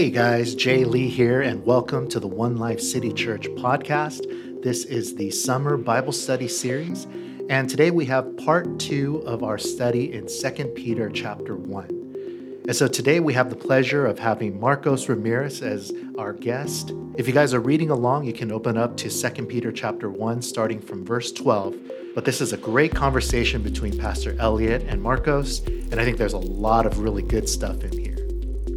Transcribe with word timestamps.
Hey 0.00 0.08
guys, 0.08 0.54
Jay 0.54 0.86
Lee 0.86 1.10
here, 1.10 1.42
and 1.42 1.62
welcome 1.66 2.08
to 2.08 2.18
the 2.18 2.26
One 2.26 2.56
Life 2.56 2.80
City 2.80 3.12
Church 3.12 3.46
podcast. 3.48 4.22
This 4.62 4.86
is 4.86 5.14
the 5.14 5.30
summer 5.30 5.76
Bible 5.76 6.12
study 6.12 6.48
series, 6.48 7.06
and 7.50 7.68
today 7.68 7.90
we 7.90 8.06
have 8.06 8.34
part 8.38 8.78
two 8.78 9.18
of 9.26 9.42
our 9.42 9.58
study 9.58 10.14
in 10.14 10.26
2 10.26 10.68
Peter 10.68 11.10
chapter 11.10 11.54
1. 11.54 12.62
And 12.66 12.74
so 12.74 12.88
today 12.88 13.20
we 13.20 13.34
have 13.34 13.50
the 13.50 13.56
pleasure 13.56 14.06
of 14.06 14.18
having 14.18 14.58
Marcos 14.58 15.06
Ramirez 15.06 15.60
as 15.60 15.92
our 16.16 16.32
guest. 16.32 16.94
If 17.18 17.28
you 17.28 17.34
guys 17.34 17.52
are 17.52 17.60
reading 17.60 17.90
along, 17.90 18.24
you 18.24 18.32
can 18.32 18.50
open 18.50 18.78
up 18.78 18.96
to 18.96 19.10
2 19.10 19.44
Peter 19.44 19.70
chapter 19.70 20.08
1, 20.08 20.40
starting 20.40 20.80
from 20.80 21.04
verse 21.04 21.30
12. 21.30 21.76
But 22.14 22.24
this 22.24 22.40
is 22.40 22.54
a 22.54 22.56
great 22.56 22.94
conversation 22.94 23.62
between 23.62 23.98
Pastor 23.98 24.34
Elliot 24.38 24.82
and 24.88 25.02
Marcos, 25.02 25.60
and 25.66 26.00
I 26.00 26.06
think 26.06 26.16
there's 26.16 26.32
a 26.32 26.38
lot 26.38 26.86
of 26.86 27.00
really 27.00 27.22
good 27.22 27.46
stuff 27.46 27.84
in 27.84 27.92
here. 27.92 28.09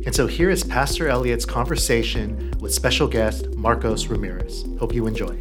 And 0.06 0.14
so 0.14 0.28
here 0.28 0.50
is 0.50 0.66
Pastor 0.66 1.08
Elliot's 1.08 1.46
conversation 1.46 2.54
with 2.60 2.74
special 2.74 3.08
guest 3.08 3.50
Marcos 3.56 4.08
Ramirez. 4.08 4.66
Hope 4.78 4.94
you 4.94 5.08
enjoy. 5.08 5.40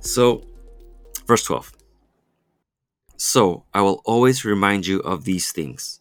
So, 0.00 0.44
verse 1.26 1.42
12. 1.44 1.72
So 3.16 3.64
I 3.74 3.82
will 3.82 4.00
always 4.04 4.44
remind 4.44 4.86
you 4.86 5.00
of 5.00 5.24
these 5.24 5.50
things, 5.50 6.00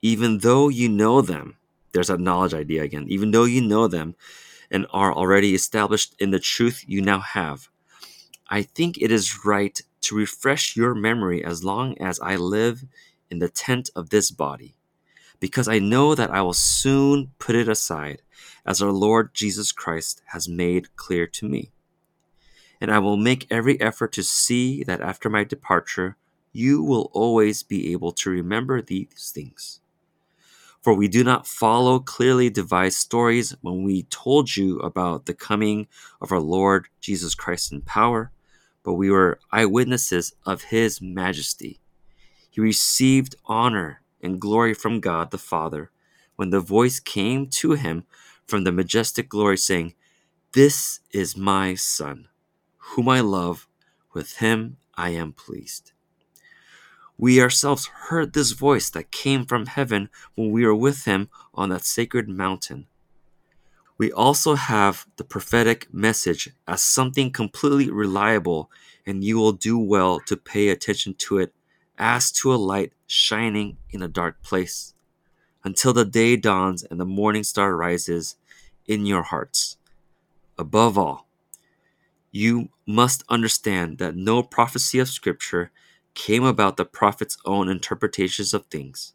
even 0.00 0.38
though 0.38 0.68
you 0.70 0.88
know 0.88 1.20
them. 1.20 1.58
There's 1.92 2.08
that 2.08 2.18
knowledge 2.18 2.54
idea 2.54 2.82
again. 2.82 3.06
Even 3.08 3.30
though 3.30 3.44
you 3.44 3.60
know 3.60 3.88
them 3.88 4.16
and 4.70 4.86
are 4.90 5.12
already 5.12 5.54
established 5.54 6.14
in 6.18 6.30
the 6.30 6.40
truth 6.40 6.82
you 6.86 7.02
now 7.02 7.20
have, 7.20 7.68
I 8.48 8.62
think 8.62 8.98
it 8.98 9.10
is 9.10 9.44
right 9.44 9.80
to 10.06 10.16
refresh 10.16 10.76
your 10.76 10.94
memory 10.94 11.44
as 11.44 11.64
long 11.64 11.96
as 11.98 12.18
I 12.20 12.36
live 12.36 12.84
in 13.30 13.38
the 13.38 13.48
tent 13.48 13.90
of 13.94 14.10
this 14.10 14.30
body, 14.30 14.76
because 15.40 15.68
I 15.68 15.78
know 15.78 16.14
that 16.14 16.30
I 16.30 16.42
will 16.42 16.52
soon 16.52 17.32
put 17.38 17.56
it 17.56 17.68
aside, 17.68 18.22
as 18.64 18.80
our 18.80 18.92
Lord 18.92 19.34
Jesus 19.34 19.72
Christ 19.72 20.22
has 20.26 20.48
made 20.48 20.96
clear 20.96 21.26
to 21.26 21.48
me. 21.48 21.72
And 22.80 22.90
I 22.90 22.98
will 22.98 23.16
make 23.16 23.46
every 23.50 23.80
effort 23.80 24.12
to 24.12 24.22
see 24.22 24.84
that 24.84 25.00
after 25.00 25.28
my 25.28 25.44
departure, 25.44 26.16
you 26.52 26.82
will 26.82 27.10
always 27.12 27.62
be 27.62 27.92
able 27.92 28.12
to 28.12 28.30
remember 28.30 28.80
these 28.80 29.32
things. 29.34 29.80
For 30.82 30.94
we 30.94 31.08
do 31.08 31.24
not 31.24 31.46
follow 31.46 31.98
clearly 31.98 32.48
devised 32.48 32.98
stories 32.98 33.56
when 33.60 33.82
we 33.82 34.04
told 34.04 34.56
you 34.56 34.78
about 34.78 35.26
the 35.26 35.34
coming 35.34 35.88
of 36.20 36.30
our 36.30 36.40
Lord 36.40 36.88
Jesus 37.00 37.34
Christ 37.34 37.72
in 37.72 37.80
power 37.80 38.30
but 38.86 38.94
we 38.94 39.10
were 39.10 39.40
eyewitnesses 39.50 40.32
of 40.46 40.62
his 40.62 41.02
majesty. 41.02 41.80
He 42.48 42.60
received 42.60 43.34
honor 43.44 44.00
and 44.22 44.40
glory 44.40 44.74
from 44.74 45.00
God 45.00 45.32
the 45.32 45.38
Father 45.38 45.90
when 46.36 46.50
the 46.50 46.60
voice 46.60 47.00
came 47.00 47.48
to 47.48 47.72
him 47.72 48.04
from 48.46 48.62
the 48.62 48.70
majestic 48.70 49.28
glory, 49.28 49.58
saying, 49.58 49.94
This 50.52 51.00
is 51.10 51.36
my 51.36 51.74
Son, 51.74 52.28
whom 52.76 53.08
I 53.08 53.18
love, 53.18 53.66
with 54.14 54.36
him 54.36 54.76
I 54.94 55.10
am 55.10 55.32
pleased. 55.32 55.90
We 57.18 57.42
ourselves 57.42 57.86
heard 57.86 58.34
this 58.34 58.52
voice 58.52 58.88
that 58.90 59.10
came 59.10 59.46
from 59.46 59.66
heaven 59.66 60.10
when 60.36 60.52
we 60.52 60.64
were 60.64 60.76
with 60.76 61.06
him 61.06 61.28
on 61.52 61.70
that 61.70 61.84
sacred 61.84 62.28
mountain. 62.28 62.86
We 63.98 64.12
also 64.12 64.54
have 64.56 65.06
the 65.16 65.24
prophetic 65.24 65.92
message 65.92 66.50
as 66.68 66.82
something 66.82 67.30
completely 67.30 67.90
reliable, 67.90 68.70
and 69.06 69.24
you 69.24 69.38
will 69.38 69.52
do 69.52 69.78
well 69.78 70.20
to 70.20 70.36
pay 70.36 70.68
attention 70.68 71.14
to 71.14 71.38
it 71.38 71.54
as 71.98 72.30
to 72.30 72.52
a 72.52 72.56
light 72.56 72.92
shining 73.06 73.78
in 73.90 74.02
a 74.02 74.08
dark 74.08 74.42
place 74.42 74.92
until 75.64 75.92
the 75.92 76.04
day 76.04 76.36
dawns 76.36 76.84
and 76.84 77.00
the 77.00 77.06
morning 77.06 77.42
star 77.42 77.74
rises 77.74 78.36
in 78.86 79.06
your 79.06 79.22
hearts. 79.22 79.78
Above 80.58 80.98
all, 80.98 81.26
you 82.30 82.68
must 82.86 83.24
understand 83.28 83.98
that 83.98 84.14
no 84.14 84.42
prophecy 84.42 84.98
of 84.98 85.08
Scripture 85.08 85.70
came 86.14 86.44
about 86.44 86.76
the 86.76 86.84
prophet's 86.84 87.38
own 87.44 87.68
interpretations 87.68 88.52
of 88.52 88.66
things. 88.66 89.14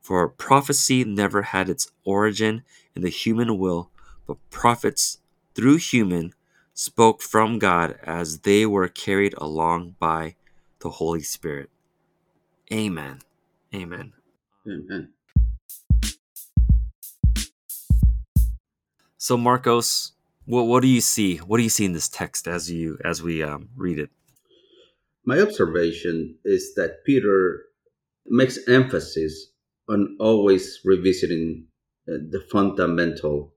For 0.00 0.28
prophecy 0.28 1.04
never 1.04 1.42
had 1.42 1.68
its 1.68 1.90
origin 2.04 2.62
in 2.94 3.02
the 3.02 3.08
human 3.08 3.58
will 3.58 3.90
but 4.30 4.50
prophets, 4.50 5.18
through 5.56 5.78
human, 5.78 6.32
spoke 6.72 7.20
from 7.20 7.58
God 7.58 7.98
as 8.04 8.42
they 8.42 8.64
were 8.64 8.86
carried 8.86 9.34
along 9.38 9.96
by 9.98 10.36
the 10.78 10.90
Holy 10.90 11.22
Spirit. 11.22 11.68
Amen. 12.72 13.18
Amen. 13.74 14.12
Amen. 14.64 15.08
So 19.18 19.36
Marcos, 19.36 20.12
what 20.44 20.68
what 20.68 20.82
do 20.82 20.88
you 20.88 21.00
see? 21.00 21.38
What 21.38 21.56
do 21.56 21.64
you 21.64 21.68
see 21.68 21.86
in 21.86 21.92
this 21.92 22.08
text 22.08 22.46
as 22.46 22.70
you 22.70 22.98
as 23.04 23.20
we 23.20 23.42
um, 23.42 23.70
read 23.76 23.98
it? 23.98 24.10
My 25.24 25.40
observation 25.40 26.38
is 26.44 26.74
that 26.76 27.04
Peter 27.04 27.64
makes 28.26 28.60
emphasis 28.68 29.50
on 29.88 30.16
always 30.20 30.78
revisiting 30.84 31.66
uh, 32.08 32.22
the 32.30 32.44
fundamental 32.52 33.54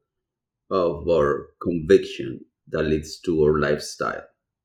of 0.74 1.08
our 1.08 1.50
conviction 1.62 2.40
that 2.70 2.84
leads 2.84 3.20
to 3.20 3.44
our 3.44 3.60
lifestyle. 3.60 4.24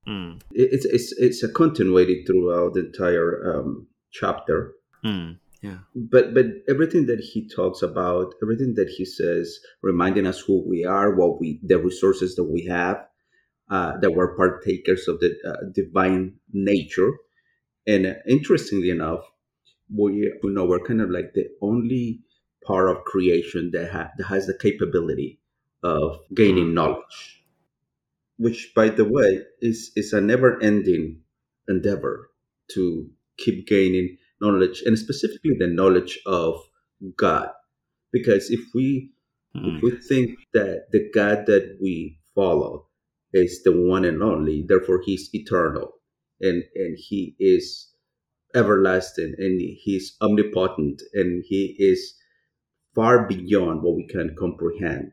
Mm. 0.09 0.41
It's, 0.53 0.87
it's, 0.87 1.13
it's 1.19 1.43
a 1.43 1.53
continuity 1.53 2.25
throughout 2.25 2.75
the 2.75 2.87
entire 2.87 3.55
um, 3.55 3.87
chapter. 4.11 4.73
Mm. 5.05 5.39
Yeah. 5.61 5.79
But 5.95 6.35
but 6.35 6.47
everything 6.69 7.07
that 7.07 7.21
he 7.21 7.49
talks 7.49 7.83
about, 7.83 8.33
everything 8.43 8.75
that 8.77 8.89
he 8.89 9.05
says, 9.05 9.59
reminding 9.83 10.27
us 10.27 10.39
who 10.39 10.65
we 10.67 10.85
are, 10.85 11.15
what 11.15 11.41
we, 11.41 11.61
the 11.65 11.79
resources 11.79 12.37
that 12.37 12.45
we 12.45 12.65
have, 12.67 13.05
uh, 13.69 13.99
that 13.99 14.13
we're 14.13 14.37
partakers 14.37 15.09
of 15.09 15.19
the 15.19 15.35
uh, 15.45 15.67
divine 15.75 16.35
nature, 16.53 17.11
and 17.89 18.07
uh, 18.07 18.15
interestingly 18.29 18.91
enough, 18.91 19.25
we 19.93 20.13
you 20.13 20.51
know 20.51 20.65
we're 20.65 20.87
kind 20.87 21.01
of 21.01 21.11
like 21.11 21.33
the 21.35 21.49
only 21.61 22.21
part 22.65 22.89
of 22.89 23.03
creation 23.05 23.71
that, 23.73 23.91
ha- 23.91 24.11
that 24.17 24.25
has 24.27 24.47
the 24.47 24.57
capability 24.57 25.41
of 25.83 26.19
gaining 26.35 26.75
knowledge, 26.75 27.45
which, 28.37 28.73
by 28.75 28.89
the 28.89 29.05
way, 29.05 29.43
is, 29.61 29.93
is 29.97 30.13
a 30.13 30.21
never 30.21 30.61
ending 30.63 31.21
endeavor 31.69 32.31
to 32.73 33.11
keep 33.37 33.67
gaining 33.67 34.17
knowledge 34.41 34.83
and 34.85 34.99
specifically 34.99 35.57
the 35.59 35.67
knowledge 35.67 36.19
of 36.27 36.61
God. 37.17 37.51
Because 38.13 38.51
if 38.51 38.61
we 38.75 39.13
mm. 39.55 39.77
if 39.77 39.83
we 39.83 39.91
think 40.01 40.39
that 40.55 40.87
the 40.93 41.11
God 41.15 41.47
that 41.47 41.79
we 41.81 42.19
follow 42.35 42.87
is 43.33 43.63
the 43.63 43.73
one 43.73 44.05
and 44.05 44.23
only, 44.23 44.65
therefore 44.67 45.03
he's 45.05 45.31
eternal 45.35 45.93
and, 46.41 46.63
and 46.75 46.97
he 46.99 47.37
is 47.39 47.89
everlasting 48.55 49.35
and 49.39 49.61
he's 49.61 50.17
omnipotent 50.23 51.03
and 51.13 51.45
he 51.47 51.77
is 51.79 52.15
far 52.95 53.29
beyond 53.29 53.83
what 53.83 53.95
we 53.95 54.07
can 54.07 54.35
comprehend 54.39 55.13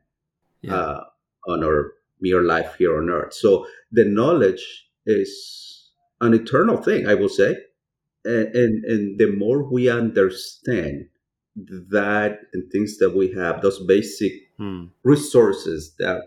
yeah. 0.66 0.76
uh, 0.76 1.04
on 1.48 1.64
our 1.64 1.94
mere 2.22 2.44
life 2.44 2.76
here 2.78 2.98
on 2.98 3.10
earth. 3.10 3.34
So 3.34 3.68
the 3.92 4.06
knowledge 4.06 4.88
is 5.06 5.92
an 6.22 6.34
eternal 6.34 6.78
thing, 6.78 7.08
I 7.08 7.14
will 7.16 7.30
say. 7.30 7.58
And, 8.24 8.56
and, 8.56 8.86
and 8.86 9.20
the 9.20 9.32
more 9.32 9.64
we 9.64 9.90
understand 9.90 11.08
that 11.56 12.40
and 12.54 12.72
things 12.72 12.98
that 12.98 13.16
we 13.16 13.32
have, 13.34 13.62
those 13.62 13.86
basic 13.86 14.34
hmm. 14.58 14.86
resources 15.04 15.96
that 16.00 16.22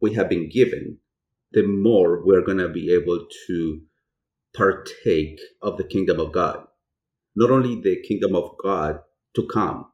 we 0.00 0.14
have 0.14 0.28
been 0.28 0.48
given, 0.48 0.98
the 1.52 1.62
more 1.62 2.24
we're 2.24 2.42
going 2.42 2.58
to 2.58 2.68
be 2.68 2.92
able 2.92 3.26
to 3.46 3.80
partake 4.54 5.40
of 5.62 5.76
the 5.76 5.84
kingdom 5.84 6.20
of 6.20 6.32
God. 6.32 6.66
Not 7.36 7.50
only 7.50 7.80
the 7.80 8.02
kingdom 8.06 8.34
of 8.34 8.56
God 8.62 9.00
to 9.34 9.46
come, 9.46 9.86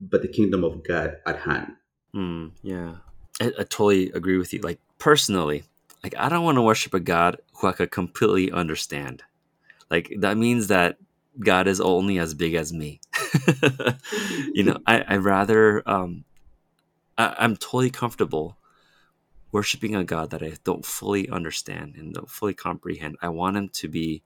but 0.00 0.22
the 0.22 0.28
kingdom 0.28 0.64
of 0.64 0.82
God 0.86 1.16
at 1.26 1.40
hand. 1.40 1.72
Mm, 2.14 2.52
yeah. 2.62 2.96
I, 3.40 3.46
I 3.46 3.64
totally 3.64 4.10
agree 4.12 4.38
with 4.38 4.52
you. 4.52 4.60
Like 4.60 4.78
personally, 4.98 5.64
like 6.02 6.14
I 6.18 6.28
don't 6.28 6.44
want 6.44 6.56
to 6.56 6.62
worship 6.62 6.94
a 6.94 7.00
God 7.00 7.38
who 7.54 7.68
I 7.68 7.72
could 7.72 7.90
completely 7.90 8.50
understand. 8.50 9.22
Like 9.90 10.12
that 10.18 10.36
means 10.36 10.68
that 10.68 10.96
God 11.38 11.66
is 11.66 11.80
only 11.80 12.18
as 12.18 12.34
big 12.34 12.54
as 12.54 12.72
me. 12.72 13.00
you 14.54 14.64
know, 14.64 14.78
I 14.86 15.00
I 15.08 15.16
rather 15.16 15.82
um, 15.88 16.24
I, 17.16 17.34
I'm 17.38 17.56
totally 17.56 17.90
comfortable 17.90 18.56
worshiping 19.50 19.94
a 19.94 20.02
God 20.02 20.30
that 20.30 20.42
I 20.42 20.54
don't 20.64 20.84
fully 20.84 21.28
understand 21.28 21.96
and 21.96 22.14
don't 22.14 22.30
fully 22.30 22.54
comprehend. 22.54 23.16
I 23.20 23.28
want 23.28 23.56
him 23.56 23.68
to 23.68 23.88
be 23.88 24.22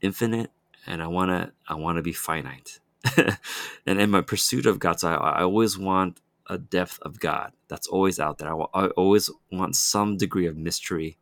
infinite 0.00 0.50
and 0.86 1.02
I 1.02 1.06
want 1.06 1.30
to 1.30 1.52
I 1.68 1.74
want 1.74 1.96
to 1.96 2.02
be 2.02 2.12
finite. 2.12 2.80
and 3.16 4.00
in 4.00 4.10
my 4.10 4.20
pursuit 4.20 4.66
of 4.66 4.78
God, 4.78 5.00
so 5.00 5.08
I, 5.08 5.14
I 5.14 5.42
always 5.42 5.78
want 5.78 6.20
a 6.50 6.58
depth 6.58 6.98
of 7.02 7.20
God 7.20 7.52
that's 7.68 7.86
always 7.86 8.18
out 8.18 8.38
there. 8.38 8.52
I, 8.52 8.66
I 8.74 8.86
always 8.88 9.30
want 9.52 9.76
some 9.76 10.16
degree 10.16 10.46
of 10.46 10.56
mystery 10.56 11.16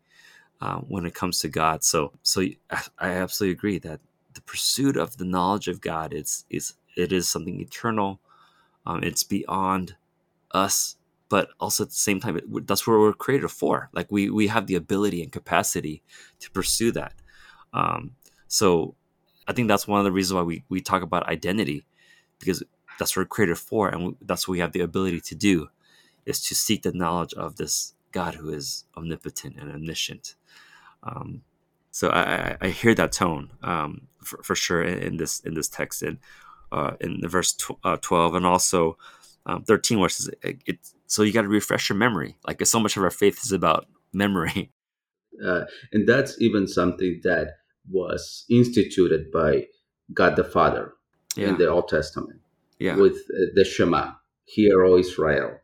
uh, 0.60 0.78
when 0.78 1.06
it 1.06 1.14
comes 1.14 1.38
to 1.40 1.48
God. 1.48 1.84
So, 1.84 2.12
so 2.22 2.42
I, 2.70 3.10
absolutely 3.10 3.52
agree 3.52 3.78
that 3.80 4.00
the 4.38 4.42
pursuit 4.42 4.96
of 4.96 5.16
the 5.16 5.24
knowledge 5.24 5.66
of 5.68 5.80
God 5.80 6.12
it's 6.12 6.44
is 6.48 6.74
it 6.96 7.12
is 7.12 7.28
something 7.28 7.60
eternal 7.60 8.20
um, 8.86 9.02
it's 9.02 9.24
beyond 9.24 9.96
us 10.52 10.96
but 11.28 11.50
also 11.58 11.82
at 11.82 11.90
the 11.90 11.96
same 11.96 12.20
time 12.20 12.36
it, 12.36 12.66
that's 12.66 12.86
what 12.86 13.00
we're 13.00 13.12
created 13.12 13.48
for 13.48 13.90
like 13.92 14.06
we 14.12 14.30
we 14.30 14.46
have 14.46 14.68
the 14.68 14.76
ability 14.76 15.22
and 15.22 15.32
capacity 15.32 16.02
to 16.38 16.50
pursue 16.52 16.92
that 16.92 17.14
um, 17.72 18.12
so 18.46 18.94
i 19.48 19.52
think 19.52 19.66
that's 19.66 19.88
one 19.88 19.98
of 19.98 20.04
the 20.04 20.12
reasons 20.12 20.34
why 20.34 20.42
we, 20.42 20.62
we 20.68 20.80
talk 20.80 21.02
about 21.02 21.26
identity 21.28 21.84
because 22.38 22.62
that's 22.98 23.16
what 23.16 23.22
we're 23.22 23.26
created 23.26 23.58
for 23.58 23.88
and 23.88 24.16
that's 24.20 24.46
what 24.46 24.52
we 24.52 24.60
have 24.60 24.72
the 24.72 24.80
ability 24.80 25.20
to 25.20 25.34
do 25.34 25.68
is 26.26 26.40
to 26.42 26.54
seek 26.54 26.82
the 26.82 26.92
knowledge 26.92 27.32
of 27.34 27.56
this 27.56 27.94
god 28.12 28.34
who 28.34 28.50
is 28.50 28.84
omnipotent 28.96 29.56
and 29.58 29.70
omniscient. 29.70 30.34
Um, 31.02 31.42
so 31.90 32.10
I, 32.10 32.56
I, 32.60 32.68
hear 32.68 32.94
that 32.94 33.12
tone 33.12 33.50
um, 33.62 34.08
for, 34.22 34.42
for 34.42 34.54
sure 34.54 34.82
in, 34.82 34.98
in, 34.98 35.16
this 35.16 35.40
in 35.40 35.54
this 35.54 35.68
text 35.68 36.02
and 36.02 36.18
uh, 36.72 36.92
in 37.00 37.20
the 37.20 37.28
verse 37.28 37.52
tw- 37.52 37.78
uh, 37.84 37.96
12 37.96 38.34
and 38.34 38.46
also 38.46 38.98
um, 39.46 39.62
13 39.62 39.98
where 39.98 40.06
it 40.06 40.12
says 40.12 40.30
it, 40.42 40.60
it 40.66 40.78
so 41.06 41.22
you 41.22 41.32
got 41.32 41.42
to 41.42 41.48
refresh 41.48 41.88
your 41.88 41.96
memory. 41.96 42.36
Like 42.46 42.64
so 42.66 42.80
much 42.80 42.96
of 42.96 43.02
our 43.02 43.10
faith 43.10 43.42
is 43.42 43.52
about 43.52 43.86
memory. 44.12 44.70
Uh, 45.46 45.66
and 45.92 46.08
that's 46.08 46.40
even 46.40 46.66
something 46.66 47.20
that 47.22 47.58
was 47.88 48.44
instituted 48.50 49.30
by 49.30 49.64
god 50.12 50.34
the 50.34 50.42
father 50.42 50.94
yeah. 51.36 51.50
in 51.50 51.58
the 51.58 51.68
old 51.68 51.86
testament 51.86 52.40
yeah. 52.78 52.96
with 52.96 53.16
uh, 53.34 53.46
the 53.54 53.64
shema 53.64 54.12
hear 54.44 54.84
o 54.84 54.98
israel 54.98 55.58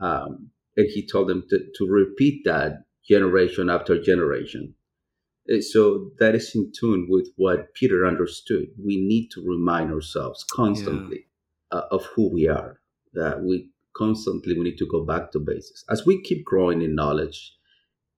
um, 0.00 0.50
and 0.76 0.88
he 0.92 1.06
told 1.06 1.28
them 1.28 1.44
to, 1.48 1.58
to 1.76 1.86
repeat 1.86 2.42
that 2.44 2.84
generation 3.08 3.70
after 3.70 4.00
generation 4.00 4.74
uh, 5.52 5.60
so 5.60 6.10
that 6.18 6.34
is 6.34 6.54
in 6.54 6.72
tune 6.72 7.06
with 7.08 7.28
what 7.36 7.74
Peter 7.74 8.06
understood. 8.06 8.68
We 8.82 8.96
need 8.96 9.28
to 9.32 9.44
remind 9.44 9.92
ourselves 9.92 10.44
constantly 10.50 11.26
yeah. 11.72 11.78
uh, 11.80 11.86
of 11.90 12.06
who 12.14 12.32
we 12.32 12.48
are. 12.48 12.80
That 13.12 13.42
we 13.42 13.70
constantly 13.96 14.54
we 14.54 14.64
need 14.64 14.78
to 14.78 14.86
go 14.86 15.04
back 15.04 15.30
to 15.32 15.38
basics 15.38 15.84
as 15.88 16.04
we 16.04 16.20
keep 16.22 16.44
growing 16.44 16.82
in 16.82 16.94
knowledge, 16.94 17.52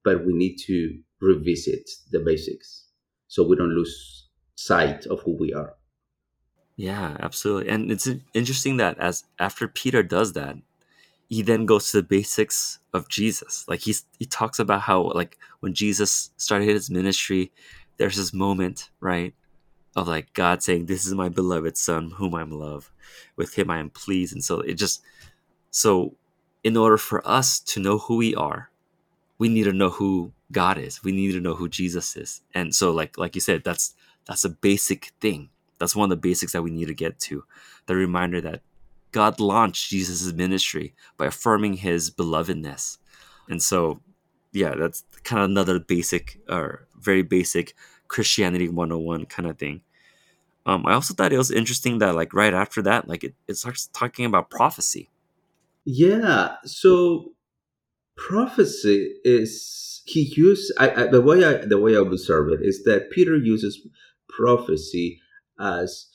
but 0.04 0.24
we 0.24 0.32
need 0.32 0.56
to 0.66 0.98
revisit 1.20 1.88
the 2.12 2.20
basics 2.20 2.86
so 3.28 3.46
we 3.46 3.56
don't 3.56 3.74
lose 3.74 4.28
sight 4.54 5.06
of 5.06 5.20
who 5.20 5.36
we 5.36 5.52
are. 5.52 5.74
Yeah, 6.76 7.16
absolutely. 7.20 7.70
And 7.70 7.90
it's 7.90 8.08
interesting 8.34 8.76
that 8.76 8.98
as 8.98 9.24
after 9.38 9.66
Peter 9.66 10.02
does 10.02 10.34
that, 10.34 10.56
he 11.28 11.42
then 11.42 11.66
goes 11.66 11.90
to 11.90 11.98
the 11.98 12.02
basics 12.02 12.78
of 12.92 13.08
Jesus. 13.08 13.64
Like 13.66 13.80
he's 13.80 14.04
he 14.18 14.26
talks 14.26 14.58
about 14.58 14.82
how 14.82 15.10
like 15.14 15.38
when 15.60 15.74
Jesus 15.74 16.30
started 16.36 16.68
his 16.68 16.90
ministry, 16.90 17.50
there's 17.96 18.16
this 18.16 18.34
moment, 18.34 18.90
right? 19.00 19.34
Of 19.96 20.08
like 20.08 20.34
God 20.34 20.62
saying, 20.62 20.86
This 20.86 21.06
is 21.06 21.14
my 21.14 21.30
beloved 21.30 21.76
son 21.78 22.12
whom 22.12 22.34
I'm 22.34 22.50
love. 22.50 22.92
With 23.36 23.54
him 23.58 23.70
I 23.70 23.78
am 23.78 23.90
pleased. 23.90 24.34
And 24.34 24.44
so 24.44 24.60
it 24.60 24.74
just 24.74 25.02
so 25.70 26.14
in 26.62 26.76
order 26.76 26.98
for 26.98 27.26
us 27.26 27.58
to 27.60 27.80
know 27.80 27.98
who 27.98 28.16
we 28.16 28.34
are, 28.34 28.70
we 29.38 29.48
need 29.48 29.64
to 29.64 29.72
know 29.72 29.90
who 29.90 30.32
God 30.52 30.78
is. 30.78 31.02
We 31.02 31.12
need 31.12 31.32
to 31.32 31.40
know 31.40 31.54
who 31.54 31.68
Jesus 31.68 32.16
is. 32.16 32.42
And 32.54 32.74
so 32.74 32.92
like 32.92 33.16
like 33.18 33.34
you 33.34 33.40
said, 33.40 33.64
that's 33.64 33.94
that's 34.26 34.44
a 34.44 34.50
basic 34.50 35.12
thing. 35.20 35.48
That's 35.78 35.96
one 35.96 36.10
of 36.10 36.10
the 36.10 36.28
basics 36.28 36.52
that 36.52 36.62
we 36.62 36.70
need 36.70 36.88
to 36.88 36.94
get 36.94 37.18
to. 37.20 37.44
The 37.86 37.96
reminder 37.96 38.40
that 38.40 38.62
God 39.12 39.40
launched 39.40 39.90
Jesus' 39.90 40.32
ministry 40.32 40.94
by 41.16 41.26
affirming 41.26 41.74
his 41.74 42.10
belovedness. 42.10 42.98
And 43.48 43.62
so, 43.62 44.00
yeah, 44.52 44.74
that's 44.74 45.04
kind 45.24 45.42
of 45.42 45.50
another 45.50 45.78
basic 45.78 46.40
or 46.48 46.86
very 46.98 47.22
basic 47.22 47.74
Christianity 48.08 48.68
101 48.68 49.26
kind 49.26 49.48
of 49.48 49.58
thing. 49.58 49.82
Um, 50.64 50.84
I 50.86 50.94
also 50.94 51.14
thought 51.14 51.32
it 51.32 51.38
was 51.38 51.52
interesting 51.52 51.98
that, 51.98 52.16
like, 52.16 52.34
right 52.34 52.52
after 52.52 52.82
that, 52.82 53.08
like, 53.08 53.22
it, 53.22 53.34
it 53.46 53.56
starts 53.56 53.86
talking 53.92 54.24
about 54.24 54.50
prophecy. 54.50 55.08
Yeah. 55.84 56.56
So, 56.64 57.32
prophecy 58.16 59.14
is 59.24 60.02
he 60.06 60.32
used 60.36 60.72
I, 60.78 60.90
I, 60.90 61.06
the 61.08 61.20
way 61.20 61.44
I 61.44 61.66
the 61.66 61.78
way 61.78 61.96
I 61.96 62.00
observe 62.00 62.48
it 62.52 62.60
is 62.62 62.84
that 62.84 63.10
Peter 63.10 63.36
uses 63.36 63.86
prophecy 64.28 65.20
as 65.58 66.06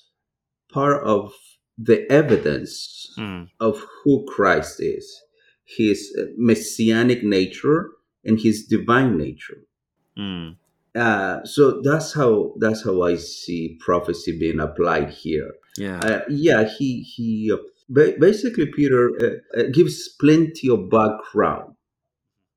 part 0.72 1.04
of 1.04 1.34
the 1.78 2.10
evidence 2.12 3.14
mm. 3.18 3.48
of 3.60 3.84
who 4.04 4.26
Christ 4.26 4.80
is, 4.80 5.22
his 5.66 6.16
messianic 6.38 7.24
nature 7.24 7.92
and 8.24 8.40
his 8.40 8.66
divine 8.66 9.18
nature. 9.18 9.64
Mm. 10.18 10.58
Uh, 10.94 11.44
so 11.46 11.82
that's 11.82 12.14
how 12.14 12.54
that's 12.58 12.84
how 12.84 13.04
I 13.04 13.16
see 13.16 13.78
prophecy 13.80 14.38
being 14.38 14.60
applied 14.60 15.10
here. 15.10 15.54
Yeah, 15.78 16.00
uh, 16.00 16.22
yeah. 16.30 16.66
He 16.66 17.02
he. 17.02 17.52
Uh, 17.52 17.58
basically, 18.20 18.66
Peter 18.68 19.12
uh, 19.22 19.60
uh, 19.60 19.64
gives 19.72 20.10
plenty 20.20 20.70
of 20.70 20.90
background 20.90 21.76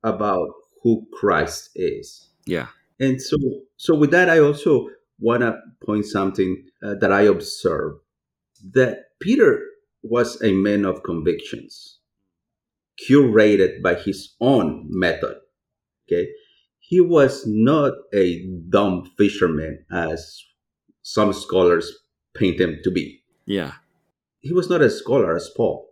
about 0.02 0.48
who 0.82 1.06
Christ 1.12 1.70
is. 1.76 2.28
Yeah, 2.44 2.66
and 2.98 3.22
so 3.22 3.36
so 3.76 3.94
with 3.94 4.10
that, 4.10 4.28
I 4.28 4.40
also 4.40 4.88
want 5.18 5.42
to 5.42 5.58
point 5.84 6.06
something 6.06 6.64
uh, 6.82 6.94
that 7.00 7.12
I 7.12 7.22
observe 7.22 7.94
that 8.72 9.04
Peter 9.20 9.60
was 10.02 10.42
a 10.42 10.52
man 10.52 10.84
of 10.84 11.02
convictions, 11.02 11.98
curated 13.08 13.82
by 13.82 13.94
his 13.94 14.34
own 14.40 14.86
method. 14.88 15.36
Okay. 16.06 16.28
He 16.78 17.00
was 17.00 17.44
not 17.46 17.94
a 18.14 18.44
dumb 18.68 19.10
fisherman 19.16 19.84
as 19.90 20.42
some 21.02 21.32
scholars 21.32 21.90
paint 22.34 22.60
him 22.60 22.80
to 22.84 22.90
be. 22.90 23.22
Yeah. 23.46 23.72
He 24.40 24.52
was 24.52 24.68
not 24.68 24.82
a 24.82 24.90
scholar 24.90 25.34
as 25.34 25.50
Paul, 25.56 25.88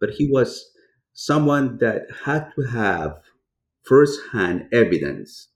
but 0.00 0.10
he 0.10 0.28
was 0.30 0.70
someone 1.14 1.78
that 1.78 2.02
had 2.24 2.50
to 2.56 2.62
have 2.64 3.20
first-hand 3.84 4.68
evidence 4.70 5.48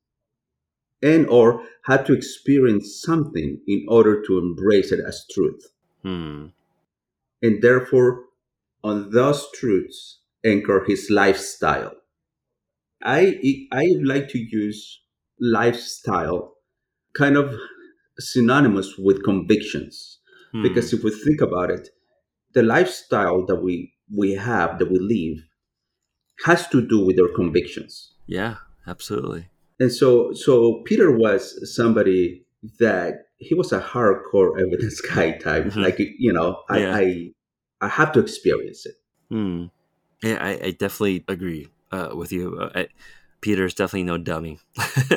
and 1.02 1.26
or 1.28 1.64
had 1.84 2.06
to 2.06 2.12
experience 2.12 3.00
something 3.02 3.60
in 3.66 3.84
order 3.88 4.22
to 4.22 4.38
embrace 4.38 4.92
it 4.92 5.00
as 5.06 5.26
truth. 5.32 5.72
Hmm 6.02 6.46
and 7.42 7.60
therefore 7.60 8.24
on 8.84 9.10
those 9.10 9.46
truths 9.52 10.20
anchor 10.44 10.84
his 10.86 11.08
lifestyle. 11.10 11.92
I 13.02 13.66
I 13.72 13.86
like 14.02 14.28
to 14.28 14.38
use 14.38 15.00
lifestyle 15.40 16.54
kind 17.14 17.36
of 17.36 17.54
synonymous 18.18 18.96
with 18.96 19.24
convictions 19.24 20.20
hmm. 20.52 20.62
because 20.62 20.92
if 20.92 21.02
we 21.02 21.10
think 21.10 21.40
about 21.40 21.70
it, 21.70 21.88
the 22.54 22.62
lifestyle 22.62 23.44
that 23.46 23.56
we 23.56 23.92
we 24.16 24.32
have 24.32 24.78
that 24.78 24.90
we 24.90 24.98
live 24.98 25.44
has 26.46 26.68
to 26.68 26.86
do 26.86 27.04
with 27.04 27.18
our 27.18 27.34
convictions. 27.34 28.14
Yeah, 28.26 28.56
absolutely. 28.86 29.48
And 29.82 29.90
so 29.90 30.32
so 30.32 30.80
Peter 30.84 31.10
was 31.10 31.58
somebody 31.74 32.46
that 32.78 33.26
he 33.38 33.52
was 33.56 33.72
a 33.72 33.80
hardcore 33.80 34.52
evidence 34.60 35.00
guy 35.14 35.32
type. 35.32 35.64
Mm-hmm. 35.64 35.82
Like 35.82 35.98
you 35.98 36.32
know, 36.32 36.62
I, 36.70 36.78
yeah. 36.78 36.96
I 36.96 37.30
I 37.80 37.88
have 37.88 38.12
to 38.12 38.20
experience 38.20 38.86
it. 38.86 38.94
Hmm. 39.28 39.64
Yeah, 40.22 40.38
I, 40.40 40.50
I, 40.50 40.70
definitely 40.70 41.24
agree 41.26 41.66
uh, 41.90 42.10
with 42.14 42.30
you. 42.30 42.56
Uh, 42.56 42.70
I, 42.76 42.88
Peter's 43.40 43.74
definitely 43.74 44.04
no 44.04 44.18
dummy. 44.18 44.60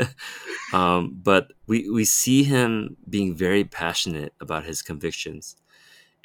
um, 0.73 1.15
but 1.21 1.53
we 1.67 1.87
we 1.91 2.05
see 2.05 2.43
him 2.43 2.97
being 3.07 3.35
very 3.35 3.65
passionate 3.65 4.33
about 4.41 4.63
his 4.63 4.81
convictions, 4.81 5.57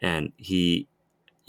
and 0.01 0.33
he 0.39 0.89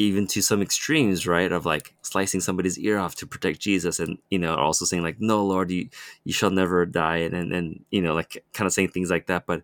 even 0.01 0.27
to 0.27 0.41
some 0.41 0.61
extremes, 0.61 1.27
right? 1.27 1.51
Of 1.51 1.65
like 1.65 1.95
slicing 2.01 2.41
somebody's 2.41 2.77
ear 2.79 2.97
off 2.99 3.15
to 3.15 3.27
protect 3.27 3.59
Jesus, 3.59 3.99
and 3.99 4.17
you 4.29 4.39
know, 4.39 4.55
also 4.55 4.85
saying 4.85 5.03
like, 5.03 5.19
"No, 5.19 5.45
Lord, 5.45 5.71
you 5.71 5.89
you 6.23 6.33
shall 6.33 6.51
never 6.51 6.85
die," 6.85 7.17
and 7.17 7.33
and, 7.33 7.53
and 7.53 7.85
you 7.91 8.01
know, 8.01 8.13
like 8.13 8.43
kind 8.53 8.67
of 8.67 8.73
saying 8.73 8.89
things 8.89 9.09
like 9.09 9.27
that. 9.27 9.45
But 9.45 9.63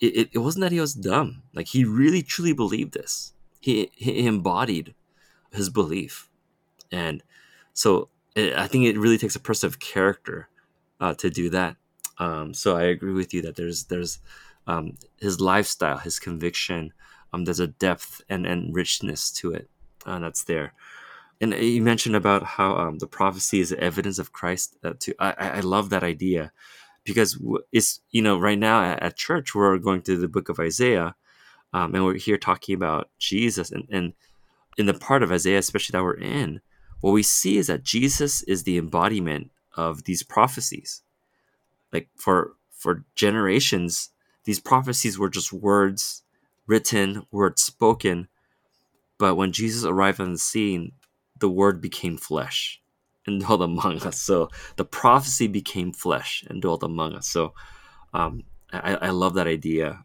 it, 0.00 0.30
it 0.32 0.38
wasn't 0.38 0.62
that 0.62 0.72
he 0.72 0.80
was 0.80 0.94
dumb; 0.94 1.42
like 1.54 1.68
he 1.68 1.84
really 1.84 2.22
truly 2.22 2.52
believed 2.52 2.94
this 2.94 3.32
he, 3.62 3.90
he 3.94 4.26
embodied 4.26 4.94
his 5.52 5.70
belief 5.70 6.28
and 6.90 7.22
so 7.72 8.08
it, 8.34 8.54
i 8.54 8.66
think 8.66 8.84
it 8.84 8.98
really 8.98 9.16
takes 9.16 9.36
a 9.36 9.40
person 9.40 9.66
of 9.68 9.78
character 9.78 10.48
uh, 11.00 11.14
to 11.14 11.30
do 11.30 11.48
that 11.48 11.76
um, 12.18 12.52
so 12.52 12.76
i 12.76 12.82
agree 12.82 13.12
with 13.12 13.32
you 13.32 13.40
that 13.40 13.56
there's 13.56 13.84
there's 13.84 14.18
um, 14.66 14.94
his 15.20 15.40
lifestyle 15.40 15.98
his 15.98 16.18
conviction 16.18 16.92
um, 17.32 17.44
there's 17.44 17.60
a 17.60 17.66
depth 17.66 18.22
and, 18.28 18.46
and 18.46 18.74
richness 18.74 19.30
to 19.30 19.52
it 19.52 19.68
uh, 20.06 20.18
that's 20.18 20.44
there 20.44 20.72
and 21.40 21.52
you 21.54 21.82
mentioned 21.82 22.14
about 22.14 22.42
how 22.44 22.76
um, 22.76 22.98
the 22.98 23.06
prophecy 23.06 23.60
is 23.60 23.72
evidence 23.72 24.18
of 24.18 24.32
christ 24.32 24.76
uh, 24.84 24.92
too 24.98 25.14
I, 25.18 25.34
I 25.38 25.60
love 25.60 25.90
that 25.90 26.04
idea 26.04 26.52
because 27.04 27.38
it's 27.72 28.00
you 28.10 28.22
know 28.22 28.38
right 28.38 28.58
now 28.58 28.82
at, 28.82 29.02
at 29.02 29.16
church 29.16 29.54
we're 29.54 29.78
going 29.78 30.02
through 30.02 30.18
the 30.18 30.28
book 30.28 30.48
of 30.48 30.58
isaiah 30.58 31.14
um, 31.72 31.94
and 31.94 32.04
we're 32.04 32.14
here 32.14 32.38
talking 32.38 32.74
about 32.74 33.08
Jesus. 33.18 33.70
And, 33.70 33.86
and 33.90 34.12
in 34.76 34.86
the 34.86 34.94
part 34.94 35.22
of 35.22 35.32
Isaiah, 35.32 35.58
especially 35.58 35.96
that 35.96 36.04
we're 36.04 36.14
in, 36.14 36.60
what 37.00 37.12
we 37.12 37.22
see 37.22 37.56
is 37.56 37.66
that 37.66 37.82
Jesus 37.82 38.42
is 38.42 38.62
the 38.62 38.78
embodiment 38.78 39.50
of 39.76 40.04
these 40.04 40.22
prophecies. 40.22 41.02
Like 41.92 42.08
for 42.16 42.54
for 42.70 43.04
generations, 43.14 44.10
these 44.44 44.60
prophecies 44.60 45.18
were 45.18 45.28
just 45.28 45.52
words 45.52 46.22
written, 46.66 47.26
words 47.30 47.62
spoken. 47.62 48.28
But 49.18 49.36
when 49.36 49.52
Jesus 49.52 49.84
arrived 49.84 50.20
on 50.20 50.32
the 50.32 50.38
scene, 50.38 50.92
the 51.38 51.48
word 51.48 51.80
became 51.80 52.16
flesh 52.16 52.80
and 53.26 53.40
dwelt 53.40 53.62
among 53.62 54.02
us. 54.02 54.18
So 54.20 54.50
the 54.76 54.84
prophecy 54.84 55.46
became 55.46 55.92
flesh 55.92 56.44
and 56.48 56.62
dwelt 56.62 56.82
among 56.82 57.14
us. 57.14 57.28
So 57.28 57.54
um, 58.14 58.42
I, 58.72 58.94
I 58.94 59.10
love 59.10 59.34
that 59.34 59.46
idea. 59.46 60.02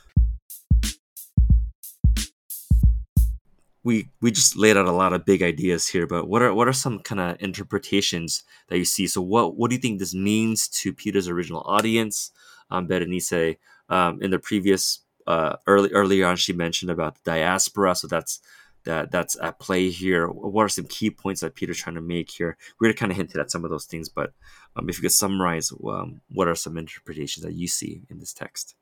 We 3.84 4.10
we 4.20 4.32
just 4.32 4.58
laid 4.58 4.76
out 4.76 4.86
a 4.86 4.92
lot 4.92 5.14
of 5.14 5.24
big 5.24 5.42
ideas 5.42 5.88
here, 5.88 6.06
but 6.06 6.28
what 6.28 6.42
are 6.42 6.54
what 6.54 6.68
are 6.68 6.74
some 6.74 7.00
kind 7.00 7.22
of 7.22 7.38
interpretations 7.40 8.44
that 8.68 8.78
you 8.78 8.84
see? 8.84 9.08
So 9.08 9.22
what 9.22 9.56
what 9.56 9.70
do 9.70 9.76
you 9.78 9.82
think 9.82 10.00
this 10.00 10.14
means 10.14 10.68
to 10.80 10.92
Peter's 10.92 11.30
original 11.30 11.62
audience? 11.66 12.32
Um, 12.70 12.86
Berenice, 12.86 13.56
um, 13.88 14.22
in 14.22 14.32
the 14.32 14.40
previous 14.40 15.00
uh, 15.28 15.58
early 15.68 15.92
earlier 15.92 16.26
on, 16.26 16.38
she 16.38 16.54
mentioned 16.54 16.90
about 16.90 17.16
the 17.16 17.22
diaspora, 17.32 17.96
so 17.96 18.08
that's 18.08 18.40
that 18.86 19.12
that's 19.12 19.38
at 19.42 19.60
play 19.60 19.90
here. 19.90 20.28
What 20.28 20.64
are 20.64 20.70
some 20.70 20.86
key 20.86 21.10
points 21.12 21.42
that 21.42 21.56
Peter's 21.56 21.78
trying 21.78 21.96
to 21.96 22.02
make 22.02 22.32
here? 22.32 22.58
We 22.80 22.86
already 22.86 22.98
kind 22.98 23.12
of 23.12 23.18
hinted 23.18 23.40
at 23.40 23.52
some 23.52 23.66
of 23.66 23.70
those 23.70 23.86
things, 23.86 24.10
but 24.10 24.32
um, 24.76 24.90
if 24.90 24.98
you 24.98 25.02
could 25.02 25.12
summarize, 25.12 25.72
um, 25.72 26.22
what 26.30 26.48
are 26.48 26.56
some 26.56 26.78
interpretations 26.78 27.46
that 27.46 27.54
you 27.54 27.68
see 27.68 28.02
in 28.10 28.20
this 28.20 28.34
text? 28.34 28.76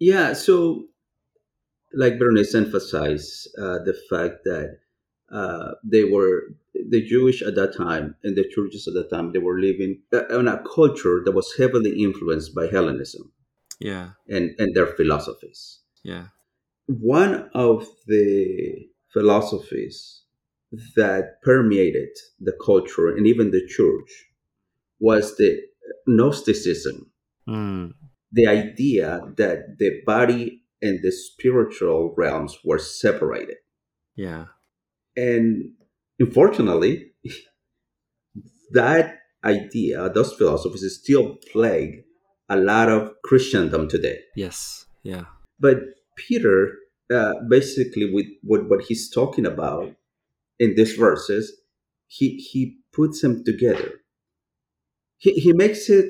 Yeah, 0.00 0.32
so 0.32 0.86
like 1.92 2.18
Bernice 2.18 2.54
emphasized, 2.54 3.48
uh, 3.56 3.78
the 3.84 3.96
fact 4.10 4.44
that 4.44 4.78
uh, 5.30 5.72
they 5.84 6.04
were 6.04 6.54
the 6.74 7.04
Jewish 7.04 7.42
at 7.42 7.54
that 7.56 7.76
time 7.76 8.16
and 8.22 8.36
the 8.36 8.48
churches 8.48 8.88
at 8.88 8.94
that 8.94 9.10
time 9.10 9.32
they 9.32 9.38
were 9.38 9.60
living 9.60 10.00
uh, 10.12 10.26
in 10.28 10.48
a 10.48 10.62
culture 10.62 11.22
that 11.24 11.32
was 11.32 11.54
heavily 11.56 12.02
influenced 12.02 12.54
by 12.54 12.66
Hellenism. 12.66 13.32
Yeah, 13.80 14.10
and 14.28 14.54
and 14.58 14.74
their 14.74 14.86
philosophies. 14.86 15.80
Yeah, 16.04 16.28
one 16.86 17.50
of 17.54 17.86
the 18.06 18.88
philosophies 19.12 20.22
that 20.96 21.40
permeated 21.42 22.10
the 22.40 22.56
culture 22.64 23.08
and 23.08 23.26
even 23.26 23.50
the 23.50 23.66
church 23.66 24.26
was 25.00 25.36
the 25.36 25.60
Gnosticism. 26.06 27.10
mm. 27.48 27.92
The 28.32 28.46
idea 28.46 29.22
that 29.36 29.78
the 29.78 30.02
body 30.04 30.62
and 30.82 31.00
the 31.02 31.10
spiritual 31.10 32.14
realms 32.16 32.58
were 32.64 32.78
separated. 32.78 33.56
Yeah. 34.16 34.46
And 35.16 35.72
unfortunately, 36.18 37.12
that 38.72 39.18
idea, 39.44 40.10
those 40.10 40.34
philosophies, 40.34 40.98
still 41.02 41.36
plague 41.50 42.04
a 42.48 42.56
lot 42.56 42.88
of 42.88 43.12
Christendom 43.24 43.88
today. 43.88 44.18
Yes. 44.34 44.86
Yeah. 45.02 45.24
But 45.60 45.78
Peter, 46.16 46.74
uh, 47.12 47.34
basically, 47.48 48.12
with, 48.12 48.26
with 48.44 48.66
what 48.68 48.82
he's 48.82 49.10
talking 49.10 49.46
about 49.46 49.94
in 50.58 50.74
these 50.76 50.94
verses, 50.94 51.52
he, 52.06 52.36
he 52.36 52.78
puts 52.92 53.20
them 53.22 53.44
together. 53.44 54.00
He, 55.18 55.32
he 55.34 55.52
makes 55.52 55.88
it 55.90 56.06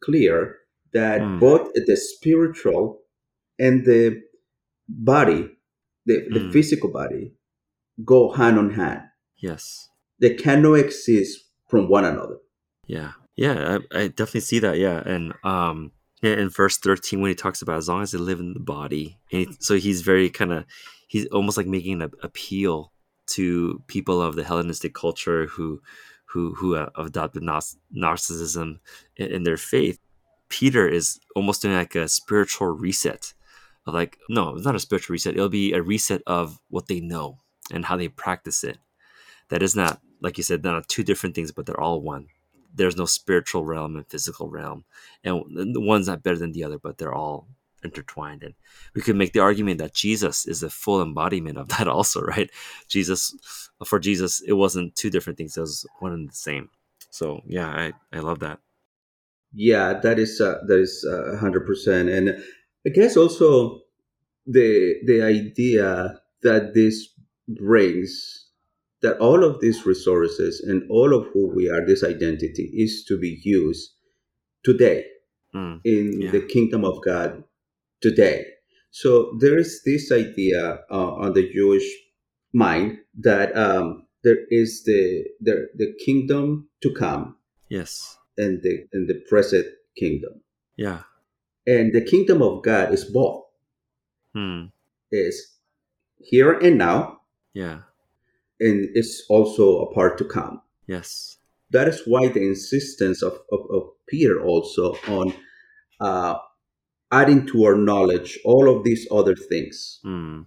clear 0.00 0.56
that 0.92 1.20
Mm. 1.20 1.40
both 1.40 1.72
the 1.74 1.96
spiritual 1.96 3.00
and 3.58 3.84
the 3.84 4.22
body, 4.88 5.50
the, 6.06 6.28
the 6.30 6.40
Mm. 6.40 6.52
physical 6.52 6.90
body, 6.90 7.32
go 8.04 8.30
hand 8.32 8.58
on 8.58 8.70
hand. 8.74 9.02
Yes. 9.38 9.88
They 10.20 10.34
cannot 10.34 10.74
exist 10.74 11.40
from 11.68 11.88
one 11.88 12.04
another. 12.04 12.38
Yeah. 12.86 13.12
Yeah. 13.36 13.78
I, 13.92 13.98
I 13.98 14.08
definitely 14.08 14.40
see 14.40 14.58
that. 14.60 14.78
Yeah. 14.78 15.02
And 15.04 15.34
um, 15.44 15.92
yeah, 16.22 16.34
in 16.34 16.48
verse 16.48 16.78
thirteen, 16.78 17.20
when 17.20 17.28
he 17.30 17.34
talks 17.34 17.60
about 17.60 17.76
as 17.76 17.88
long 17.88 18.02
as 18.02 18.12
they 18.12 18.18
live 18.18 18.40
in 18.40 18.54
the 18.54 18.60
body, 18.60 19.18
and 19.30 19.46
he, 19.46 19.56
so 19.60 19.74
he's 19.74 20.00
very 20.00 20.30
kind 20.30 20.52
of 20.52 20.64
he's 21.06 21.26
almost 21.26 21.56
like 21.56 21.66
making 21.66 22.00
an 22.00 22.10
appeal 22.22 22.92
to 23.26 23.82
people 23.88 24.22
of 24.22 24.34
the 24.34 24.44
Hellenistic 24.44 24.94
culture 24.94 25.46
who 25.46 25.82
who 26.26 26.54
who 26.54 26.76
uh, 26.76 26.88
adopted 26.96 27.42
Gnosticism 27.90 28.80
in, 29.16 29.30
in 29.30 29.42
their 29.44 29.56
faith. 29.56 29.98
Peter 30.48 30.88
is 30.88 31.20
almost 31.36 31.62
doing 31.62 31.74
like 31.74 31.94
a 31.94 32.08
spiritual 32.08 32.68
reset 32.68 33.34
of 33.86 33.94
like 33.94 34.18
no, 34.30 34.56
it's 34.56 34.64
not 34.64 34.76
a 34.76 34.80
spiritual 34.80 35.14
reset. 35.14 35.34
It'll 35.34 35.48
be 35.48 35.72
a 35.72 35.82
reset 35.82 36.22
of 36.26 36.58
what 36.70 36.86
they 36.86 37.00
know 37.00 37.38
and 37.70 37.84
how 37.84 37.96
they 37.96 38.08
practice 38.08 38.64
it. 38.64 38.78
That 39.50 39.62
is 39.62 39.76
not 39.76 40.00
like 40.22 40.38
you 40.38 40.42
said, 40.42 40.64
not 40.64 40.88
two 40.88 41.02
different 41.02 41.34
things, 41.34 41.52
but 41.52 41.66
they're 41.66 41.80
all 41.80 42.00
one. 42.00 42.28
There's 42.74 42.96
no 42.96 43.06
spiritual 43.06 43.64
realm 43.64 43.96
and 43.96 44.06
physical 44.06 44.48
realm, 44.50 44.84
and 45.22 45.74
the 45.74 45.80
one's 45.80 46.08
not 46.08 46.22
better 46.22 46.38
than 46.38 46.52
the 46.52 46.64
other, 46.64 46.78
but 46.78 46.98
they're 46.98 47.14
all 47.14 47.48
intertwined. 47.84 48.42
And 48.42 48.54
we 48.94 49.02
could 49.02 49.16
make 49.16 49.32
the 49.32 49.40
argument 49.40 49.78
that 49.78 49.94
Jesus 49.94 50.46
is 50.46 50.62
a 50.62 50.70
full 50.70 51.02
embodiment 51.02 51.58
of 51.58 51.68
that, 51.78 51.86
also, 51.88 52.22
right? 52.22 52.50
Jesus, 52.88 53.36
for 53.84 53.98
Jesus, 53.98 54.40
it 54.40 54.54
wasn't 54.54 54.96
two 54.96 55.10
different 55.10 55.36
things; 55.38 55.56
it 55.56 55.60
was 55.60 55.86
one 56.00 56.12
and 56.12 56.28
the 56.28 56.34
same. 56.34 56.70
So, 57.10 57.42
yeah, 57.46 57.68
I 57.68 57.92
I 58.12 58.20
love 58.20 58.40
that. 58.40 58.58
Yeah, 59.52 60.00
that 60.02 60.18
is 60.18 60.40
uh, 60.40 60.58
that 60.66 60.80
is 60.80 61.04
a 61.04 61.36
hundred 61.36 61.66
percent, 61.66 62.08
and 62.08 62.42
I 62.86 62.90
guess 62.90 63.16
also 63.16 63.82
the 64.46 64.96
the 65.06 65.22
idea 65.22 66.20
that 66.42 66.74
this 66.74 67.08
brings 67.48 68.43
that 69.04 69.18
all 69.20 69.44
of 69.44 69.60
these 69.60 69.84
resources 69.86 70.60
and 70.66 70.82
all 70.90 71.12
of 71.14 71.26
who 71.32 71.52
we 71.54 71.68
are, 71.70 71.84
this 71.86 72.02
identity, 72.02 72.66
is 72.74 73.04
to 73.08 73.18
be 73.20 73.32
used 73.44 73.92
today 74.64 75.04
Mm, 75.54 75.78
in 75.84 76.20
Yeah. 76.20 76.32
the 76.34 76.42
kingdom 76.54 76.82
of 76.84 76.98
God 77.04 77.44
today. 78.02 78.38
So 78.90 79.36
there 79.40 79.58
is 79.58 79.82
this 79.86 80.10
idea 80.10 80.82
uh, 80.90 81.10
on 81.22 81.32
the 81.38 81.46
Jewish 81.52 81.86
mind 82.52 82.98
that 83.22 83.54
um, 83.56 84.06
there 84.24 84.40
is 84.50 84.82
the, 84.88 85.02
the 85.46 85.68
the 85.80 85.94
kingdom 86.04 86.68
to 86.82 86.90
come 87.02 87.36
yes, 87.68 88.18
and 88.36 88.62
the 88.66 88.74
and 88.94 89.06
the 89.10 89.18
present 89.30 89.66
kingdom. 90.00 90.42
yeah, 90.76 91.02
And 91.66 91.92
the 91.94 92.02
kingdom 92.02 92.42
of 92.42 92.62
God 92.66 92.90
is 92.92 93.04
both. 93.04 93.44
mm, 94.34 94.72
Is 95.12 95.36
here 96.18 96.52
and 96.58 96.78
now, 96.78 97.20
yeah, 97.54 97.86
and 98.60 98.88
it's 98.94 99.24
also 99.28 99.80
a 99.80 99.94
part 99.94 100.18
to 100.18 100.24
come. 100.24 100.60
yes, 100.86 101.38
That 101.70 101.88
is 101.88 102.02
why 102.06 102.28
the 102.28 102.42
insistence 102.42 103.22
of, 103.22 103.32
of, 103.52 103.60
of 103.72 103.82
Peter 104.08 104.40
also 104.42 104.94
on 105.08 105.32
uh, 106.00 106.36
adding 107.10 107.46
to 107.48 107.64
our 107.64 107.76
knowledge 107.76 108.38
all 108.44 108.68
of 108.74 108.84
these 108.84 109.06
other 109.10 109.34
things. 109.34 110.00
mm, 110.04 110.46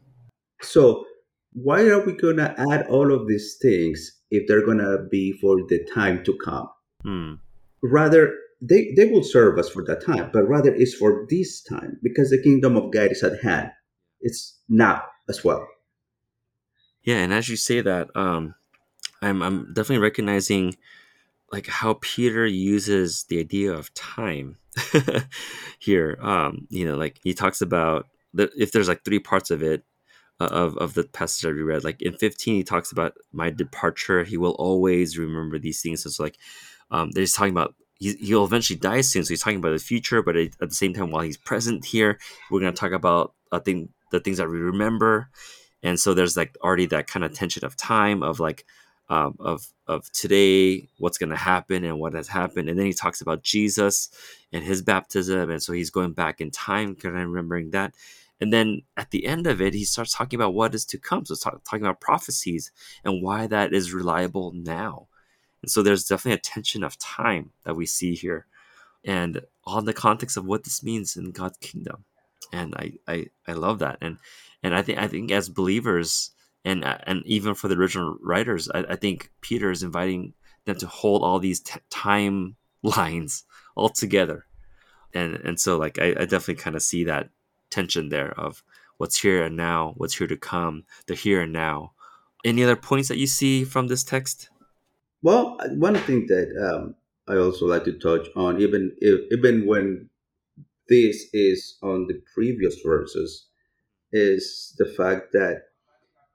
So 0.61 1.05
why 1.53 1.81
are 1.89 2.05
we 2.05 2.13
gonna 2.13 2.53
add 2.71 2.85
all 2.87 3.11
of 3.13 3.27
these 3.27 3.57
things 3.61 4.11
if 4.31 4.47
they're 4.47 4.65
gonna 4.65 5.03
be 5.09 5.33
for 5.41 5.57
the 5.67 5.79
time 5.93 6.23
to 6.23 6.37
come? 6.43 6.67
mm, 7.05 7.39
Rather, 7.83 8.33
they, 8.61 8.93
they 8.95 9.05
will 9.05 9.23
serve 9.23 9.57
us 9.59 9.69
for 9.69 9.83
that 9.85 10.03
time, 10.05 10.29
but 10.33 10.47
rather 10.47 10.73
it's 10.73 10.95
for 10.95 11.25
this 11.29 11.61
time 11.63 11.99
because 12.01 12.29
the 12.31 12.41
kingdom 12.41 12.75
of 12.75 12.91
God 12.91 13.11
is 13.11 13.23
at 13.23 13.41
hand. 13.43 13.69
It's 14.21 14.59
now 14.67 15.03
as 15.29 15.43
well. 15.43 15.67
Yeah. 17.07 17.19
And 17.19 17.33
as 17.33 17.47
you 17.47 17.55
say 17.55 17.79
that, 17.79 18.09
um, 18.15 18.53
I'm 19.21 19.41
I'm 19.41 19.73
definitely 19.73 20.03
recognizing 20.03 20.75
like 21.53 21.67
how 21.67 21.93
Peter 22.01 22.45
uses 22.45 23.23
the 23.29 23.39
idea 23.39 23.71
of 23.71 23.93
time 23.93 24.57
here. 25.79 26.17
Um, 26.21 26.67
you 26.69 26.85
know, 26.85 26.97
like 26.97 27.21
he 27.23 27.33
talks 27.33 27.61
about 27.61 28.07
that 28.33 28.49
if 28.57 28.73
there's 28.73 28.89
like 28.89 29.05
three 29.05 29.19
parts 29.19 29.51
of 29.51 29.63
it 29.63 29.85
uh, 30.41 30.49
of 30.51 30.75
of 30.79 30.95
the 30.95 31.05
passage 31.05 31.43
that 31.43 31.55
we 31.55 31.61
read. 31.61 31.85
Like 31.85 32.01
in 32.01 32.13
15, 32.13 32.55
he 32.55 32.63
talks 32.65 32.91
about 32.91 33.13
my 33.31 33.51
departure. 33.51 34.25
He 34.25 34.35
will 34.35 34.55
always 34.59 35.17
remember 35.17 35.57
these 35.57 35.81
things. 35.81 36.03
So 36.03 36.07
it's 36.07 36.19
like 36.19 36.37
um, 36.91 37.11
they're 37.11 37.23
just 37.23 37.35
talking 37.35 37.53
about. 37.53 37.73
He, 37.99 38.15
he'll 38.15 38.43
eventually 38.43 38.77
die 38.77 38.99
soon, 38.99 39.23
so 39.23 39.29
he's 39.29 39.41
talking 39.41 39.59
about 39.59 39.71
the 39.71 39.79
future. 39.79 40.21
But 40.21 40.35
at 40.35 40.59
the 40.59 40.75
same 40.75 40.93
time, 40.93 41.09
while 41.09 41.23
he's 41.23 41.37
present 41.37 41.85
here, 41.85 42.19
we're 42.51 42.59
going 42.59 42.73
to 42.73 42.79
talk 42.79 42.91
about 42.91 43.33
I 43.53 43.59
think 43.59 43.91
the 44.11 44.19
things 44.19 44.39
that 44.39 44.49
we 44.49 44.57
remember. 44.57 45.29
And 45.84 46.00
so 46.00 46.13
there's 46.13 46.36
like 46.36 46.57
already 46.63 46.88
that 46.88 47.07
kind 47.07 47.24
of 47.24 47.34
tension 47.34 47.63
of 47.65 47.75
time 47.75 48.24
of 48.24 48.39
like 48.39 48.65
um, 49.10 49.36
of 49.39 49.67
of 49.88 50.12
today, 50.12 50.89
what's 50.98 51.17
going 51.17 51.29
to 51.29 51.38
happen 51.38 51.86
and 51.86 52.00
what 52.00 52.13
has 52.13 52.27
happened, 52.27 52.69
and 52.69 52.77
then 52.77 52.86
he 52.86 52.93
talks 52.93 53.22
about 53.22 53.41
Jesus 53.41 54.10
and 54.51 54.63
his 54.63 54.81
baptism, 54.81 55.50
and 55.50 55.63
so 55.63 55.72
he's 55.72 55.89
going 55.89 56.12
back 56.12 56.41
in 56.41 56.51
time, 56.51 56.93
kind 56.96 57.15
of 57.15 57.22
remembering 57.29 57.72
that, 57.72 57.93
and 58.41 58.51
then 58.51 58.81
at 58.98 59.12
the 59.12 59.25
end 59.25 59.48
of 59.48 59.62
it, 59.62 59.74
he 59.74 59.86
starts 59.86 60.13
talking 60.13 60.38
about 60.38 60.53
what 60.53 60.75
is 60.75 60.86
to 60.86 60.98
come. 60.98 61.25
So 61.25 61.36
talk, 61.36 61.63
talking 61.63 61.86
about 61.86 62.01
prophecies 62.01 62.72
and 63.05 63.24
why 63.24 63.48
that 63.48 63.74
is 63.74 63.93
reliable 63.93 64.51
now, 64.51 65.07
and 65.62 65.72
so 65.72 65.81
there's 65.81 66.05
definitely 66.05 66.39
a 66.39 66.41
tension 66.41 66.84
of 66.84 67.00
time 67.00 67.51
that 67.63 67.77
we 67.77 67.86
see 67.86 68.13
here, 68.13 68.46
and 69.05 69.41
all 69.63 69.79
in 69.79 69.86
the 69.86 69.93
context 69.93 70.36
of 70.36 70.46
what 70.46 70.65
this 70.65 70.84
means 70.84 71.15
in 71.15 71.31
God's 71.31 71.57
kingdom, 71.60 72.03
and 72.51 72.74
I 72.75 72.94
I, 73.08 73.25
I 73.48 73.54
love 73.54 73.80
that, 73.80 73.98
and 74.01 74.18
and 74.63 74.75
I 74.75 74.82
think 74.82 75.00
I 75.00 75.08
think 75.08 75.32
as 75.32 75.50
believers 75.50 76.32
and 76.66 76.84
and 76.86 77.24
even 77.25 77.56
for 77.56 77.68
the 77.68 77.75
original 77.75 78.18
writers, 78.22 78.70
I, 78.74 78.86
I 78.89 78.96
think 78.96 79.32
Peter 79.42 79.72
is 79.72 79.84
inviting 79.84 80.34
them 80.66 80.77
to 80.77 80.88
hold 80.88 81.24
all 81.24 81.39
these 81.39 81.62
t- 81.62 81.80
timelines 81.89 83.44
all 83.75 83.89
together, 83.89 84.46
and 85.13 85.36
and 85.36 85.60
so 85.60 85.77
like 85.77 86.00
I, 86.00 86.10
I 86.20 86.25
definitely 86.25 86.56
kind 86.56 86.75
of 86.75 86.82
see 86.82 87.04
that 87.06 87.30
tension 87.70 88.10
there 88.10 88.32
of 88.39 88.63
what's 88.98 89.20
here 89.20 89.44
and 89.44 89.56
now, 89.56 89.94
what's 89.98 90.18
here 90.18 90.27
to 90.27 90.38
come, 90.38 90.84
the 91.08 91.16
here 91.16 91.42
and 91.42 91.54
now. 91.54 91.94
Any 92.46 92.63
other 92.63 92.75
points 92.75 93.10
that 93.10 93.18
you 93.18 93.27
see 93.27 93.63
from 93.63 93.88
this 93.88 94.04
text? 94.04 94.50
Well, 95.22 95.58
one 95.75 95.96
thing 95.96 96.27
that 96.27 96.50
um, 96.58 96.96
I 97.27 97.38
also 97.38 97.66
like 97.66 97.84
to 97.86 97.94
touch 97.94 98.27
on, 98.36 98.62
even 98.62 98.96
if, 99.00 99.22
even 99.32 99.66
when 99.66 100.10
this 100.89 101.27
is 101.34 101.77
on 101.82 102.08
the 102.08 102.22
previous 102.34 102.79
verses, 102.86 103.48
is 104.12 104.75
the 104.77 104.86
fact 104.86 105.34
that 105.34 105.63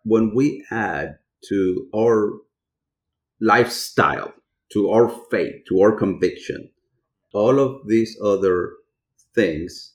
when 0.05 0.35
we 0.35 0.65
add 0.71 1.19
to 1.49 1.89
our 1.95 2.33
lifestyle, 3.41 4.33
to 4.73 4.91
our 4.91 5.09
faith, 5.31 5.65
to 5.69 5.81
our 5.81 5.93
conviction, 5.93 6.71
all 7.33 7.59
of 7.59 7.87
these 7.89 8.19
other 8.23 8.73
things 9.35 9.95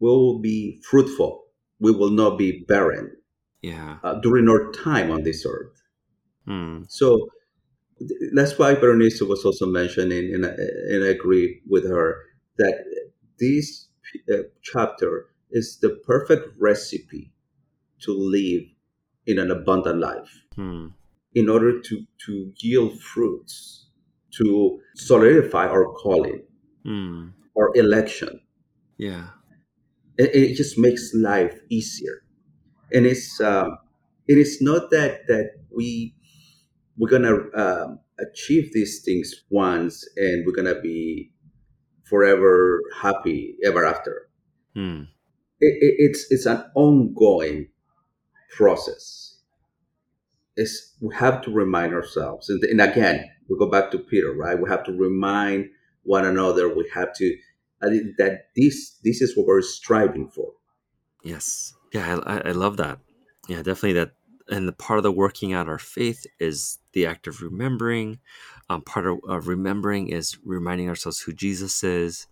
will 0.00 0.38
be 0.38 0.80
fruitful. 0.88 1.44
We 1.80 1.92
will 1.92 2.10
not 2.10 2.38
be 2.38 2.64
barren 2.68 3.16
Yeah. 3.62 3.98
uh, 4.02 4.14
during 4.20 4.48
our 4.48 4.70
time 4.72 5.10
on 5.10 5.22
this 5.22 5.44
earth. 5.46 5.82
Hmm. 6.46 6.82
So 6.88 7.28
that's 8.34 8.58
why 8.58 8.74
Berenice 8.74 9.20
was 9.22 9.44
also 9.44 9.66
mentioning, 9.66 10.34
and, 10.34 10.44
I- 10.46 10.56
and 10.90 11.04
I 11.04 11.08
agree 11.08 11.60
with 11.68 11.88
her, 11.88 12.16
that 12.58 12.84
this 13.38 13.66
uh, 13.76 13.85
chapter 14.62 15.28
is 15.50 15.78
the 15.80 15.90
perfect 16.06 16.48
recipe 16.58 17.32
to 18.00 18.12
live 18.12 18.62
in 19.26 19.38
an 19.38 19.50
abundant 19.50 19.98
life 20.00 20.42
Hmm. 20.54 20.88
in 21.34 21.48
order 21.48 21.80
to, 21.80 22.06
to 22.26 22.52
yield 22.58 23.00
fruits, 23.00 23.88
to 24.38 24.80
solidify 24.94 25.66
our 25.68 25.92
calling, 25.94 26.42
Hmm. 26.84 27.28
our 27.56 27.70
election. 27.76 28.40
Yeah. 28.98 29.30
It, 30.18 30.34
it 30.34 30.54
just 30.56 30.78
makes 30.78 31.12
life 31.14 31.58
easier. 31.68 32.22
And 32.92 33.04
it's 33.06 33.40
um, 33.40 33.78
it 34.28 34.38
is 34.38 34.60
not 34.62 34.90
that 34.90 35.26
that 35.26 35.50
we 35.74 36.14
we're 36.96 37.10
gonna 37.10 37.36
um, 37.54 37.98
achieve 38.18 38.72
these 38.72 39.02
things 39.04 39.34
once 39.50 40.06
and 40.16 40.46
we're 40.46 40.54
gonna 40.54 40.80
be 40.80 41.32
forever 42.08 42.80
happy 42.96 43.56
ever 43.64 43.84
after. 43.84 44.28
Hmm. 44.74 45.02
It, 45.60 45.82
it, 45.82 45.94
it's 45.98 46.26
it's 46.30 46.46
an 46.46 46.64
ongoing 46.74 47.68
process. 48.56 49.38
It's 50.56 50.94
we 51.00 51.14
have 51.14 51.42
to 51.42 51.50
remind 51.50 51.92
ourselves, 51.92 52.48
and, 52.48 52.62
and 52.64 52.80
again, 52.80 53.30
we 53.48 53.58
go 53.58 53.70
back 53.70 53.90
to 53.90 53.98
Peter, 53.98 54.32
right? 54.32 54.58
We 54.58 54.68
have 54.68 54.84
to 54.84 54.92
remind 54.92 55.70
one 56.02 56.24
another. 56.24 56.74
We 56.74 56.88
have 56.94 57.14
to 57.16 57.36
that 57.80 58.46
this 58.56 58.96
this 59.04 59.20
is 59.20 59.36
what 59.36 59.46
we're 59.46 59.62
striving 59.62 60.28
for. 60.28 60.52
Yes. 61.22 61.74
Yeah, 61.92 62.20
I, 62.24 62.36
I 62.36 62.48
I 62.48 62.52
love 62.52 62.76
that. 62.78 62.98
Yeah, 63.48 63.58
definitely 63.58 63.94
that. 63.94 64.12
And 64.48 64.68
the 64.68 64.72
part 64.72 64.98
of 64.98 65.02
the 65.02 65.12
working 65.12 65.52
out 65.52 65.68
our 65.68 65.78
faith 65.78 66.24
is 66.38 66.78
the 66.96 67.06
act 67.06 67.26
of 67.26 67.42
remembering. 67.42 68.18
Um, 68.70 68.80
part 68.80 69.06
of, 69.06 69.46
remembering 69.46 70.08
is 70.08 70.38
reminding 70.44 70.88
ourselves 70.88 71.20
who 71.20 71.32
Jesus 71.34 71.84
is, 71.84 72.26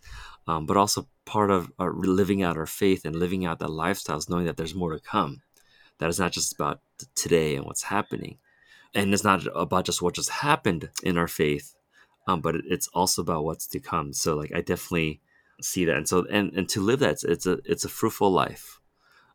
um, 0.49 0.65
but 0.65 0.79
also 0.79 1.07
part 1.27 1.51
of 1.51 1.71
uh, 1.79 1.91
living 1.91 2.43
out 2.43 2.57
our 2.57 2.67
faith 2.67 3.05
and 3.05 3.15
living 3.15 3.45
out 3.45 3.59
the 3.59 3.69
lifestyles, 3.69 4.29
knowing 4.29 4.47
that 4.47 4.57
there's 4.57 4.75
more 4.75 4.93
to 4.95 4.99
come. 4.99 5.43
That 5.99 6.09
is 6.09 6.19
not 6.19 6.33
just 6.33 6.55
about 6.55 6.81
today 7.15 7.57
and 7.57 7.67
what's 7.67 7.85
happening, 7.85 8.39
and 8.95 9.13
it's 9.13 9.23
not 9.23 9.47
about 9.55 9.85
just 9.85 10.01
what 10.01 10.15
just 10.15 10.31
happened 10.31 10.89
in 11.03 11.19
our 11.19 11.29
faith, 11.29 11.77
um, 12.27 12.41
but 12.41 12.57
it's 12.57 12.89
also 12.89 13.21
about 13.21 13.45
what's 13.45 13.67
to 13.69 13.81
come. 13.81 14.15
So, 14.15 14.35
like, 14.35 14.53
I 14.55 14.63
definitely 14.63 15.21
see 15.61 15.85
that, 15.85 15.97
and 15.97 16.09
so 16.09 16.27
and 16.33 16.53
and 16.55 16.69
to 16.71 16.81
live 16.81 17.01
that, 17.01 17.13
it's, 17.13 17.25
it's 17.25 17.47
a 17.47 17.59
it's 17.67 17.85
a 17.85 17.89
fruitful 17.91 18.31
life 18.31 18.81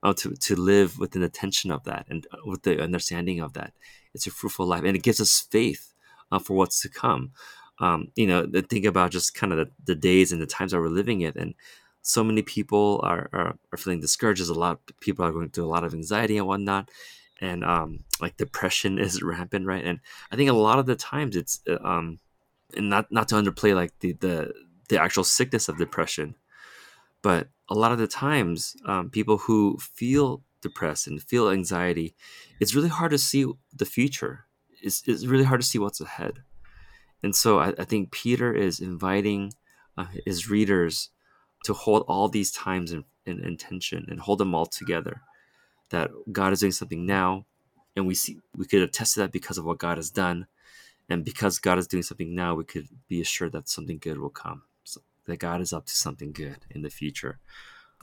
uh, 0.03 0.13
to 0.13 0.32
to 0.32 0.56
live 0.56 0.97
with 0.99 1.15
an 1.15 1.23
attention 1.23 1.71
of 1.71 1.84
that 1.84 2.08
and 2.10 2.27
uh, 2.32 2.38
with 2.45 2.63
the 2.63 2.82
understanding 2.82 3.39
of 3.39 3.53
that. 3.53 3.73
It's 4.13 4.28
a 4.28 4.32
fruitful 4.32 4.65
life, 4.65 4.84
and 4.84 4.95
it 4.95 5.04
gives 5.04 5.19
us 5.19 5.48
faith 5.52 5.93
uh, 6.32 6.39
for 6.39 6.56
what's 6.56 6.82
to 6.82 6.89
come. 6.89 7.32
Um, 7.80 8.12
you 8.15 8.28
know, 8.28 8.50
think 8.69 8.86
about 8.86 9.12
just 9.12 9.34
kind 9.34 9.54
of 9.54 9.60
the, 9.60 9.72
the 9.86 9.95
days 9.95 10.32
and 10.32 10.41
the 10.41 10.45
times 10.45 10.72
that 10.72 10.80
we're 10.80 10.89
living 10.89 11.22
in, 11.22 11.34
and 11.38 11.54
so 12.02 12.24
many 12.24 12.41
people 12.41 13.00
are, 13.04 13.30
are 13.32 13.58
are 13.72 13.78
feeling 13.78 14.02
discouraged. 14.02 14.39
There's 14.39 14.50
a 14.50 14.54
lot 14.54 14.80
of 14.88 15.00
people 15.00 15.26
are 15.26 15.32
going 15.32 15.50
through 15.50 15.65
a 15.65 15.74
lot 15.74 15.84
of 15.84 15.93
anxiety 15.93 16.38
and 16.38 16.48
whatnot, 16.48 16.89
and 17.39 17.63
um, 17.63 18.04
like 18.22 18.38
depression 18.38 19.00
is 19.06 19.22
rampant, 19.22 19.65
right? 19.65 19.84
And 19.84 20.00
I 20.32 20.36
think 20.36 20.50
a 20.50 20.54
lot 20.54 20.80
of 20.80 20.86
the 20.86 20.95
times 20.95 21.36
it's 21.36 21.62
uh, 21.69 21.78
um, 21.84 22.19
and 22.76 22.89
not 22.89 23.12
not 23.12 23.28
to 23.30 23.36
underplay 23.36 23.76
like 23.76 23.98
the 24.00 24.13
the 24.13 24.54
the 24.89 25.02
actual 25.02 25.24
sickness 25.24 25.69
of 25.69 25.78
depression, 25.78 26.36
but 27.22 27.48
a 27.69 27.76
lot 27.76 27.91
of 27.91 28.00
the 28.00 28.08
times 28.08 28.76
um, 28.86 29.10
people 29.10 29.38
who 29.38 29.78
feel 29.78 30.41
depressed 30.62 31.08
and 31.08 31.22
feel 31.22 31.50
anxiety 31.50 32.15
it's 32.60 32.76
really 32.76 32.89
hard 32.89 33.12
to 33.12 33.17
see 33.17 33.45
the 33.74 33.86
future 33.86 34.45
it's, 34.82 35.04
it's 35.08 35.26
really 35.26 35.43
hard 35.43 35.62
to 35.62 35.67
see 35.67 35.80
what's 35.80 36.02
ahead 36.02 36.43
and 37.24 37.36
so 37.36 37.60
i, 37.60 37.74
I 37.78 37.86
think 37.86 38.12
peter 38.12 38.54
is 38.54 38.80
inviting 38.80 39.54
uh, 39.98 40.06
his 40.26 40.50
readers 40.50 41.10
to 41.65 41.74
hold 41.74 42.06
all 42.08 42.30
these 42.30 42.52
times 42.52 42.91
in, 42.91 43.04
in 43.26 43.43
intention 43.43 44.06
and 44.10 44.19
hold 44.19 44.39
them 44.39 44.56
all 44.56 44.65
together 44.65 45.22
that 45.89 46.12
god 46.32 46.54
is 46.54 46.60
doing 46.60 46.72
something 46.72 47.06
now 47.06 47.45
and 47.95 48.08
we 48.08 48.15
see 48.15 48.39
we 48.56 48.65
could 48.65 48.82
attest 48.82 49.15
to 49.15 49.22
that 49.22 49.32
because 49.32 49.58
of 49.58 49.65
what 49.65 49.78
god 49.80 49.98
has 49.98 50.10
done 50.10 50.48
and 51.10 51.26
because 51.26 51.60
god 51.60 51.78
is 51.78 51.88
doing 51.88 52.04
something 52.04 52.36
now 52.36 52.56
we 52.56 52.63
could 52.63 52.88
be 53.08 53.22
assured 53.22 53.52
that 53.52 53.69
something 53.69 53.98
good 53.98 54.19
will 54.19 54.30
come 54.30 54.63
so, 54.84 55.02
that 55.26 55.38
god 55.38 55.62
is 55.62 55.74
up 55.74 55.86
to 55.86 55.93
something 55.93 56.32
good 56.32 56.58
in 56.69 56.82
the 56.82 56.89
future 56.89 57.39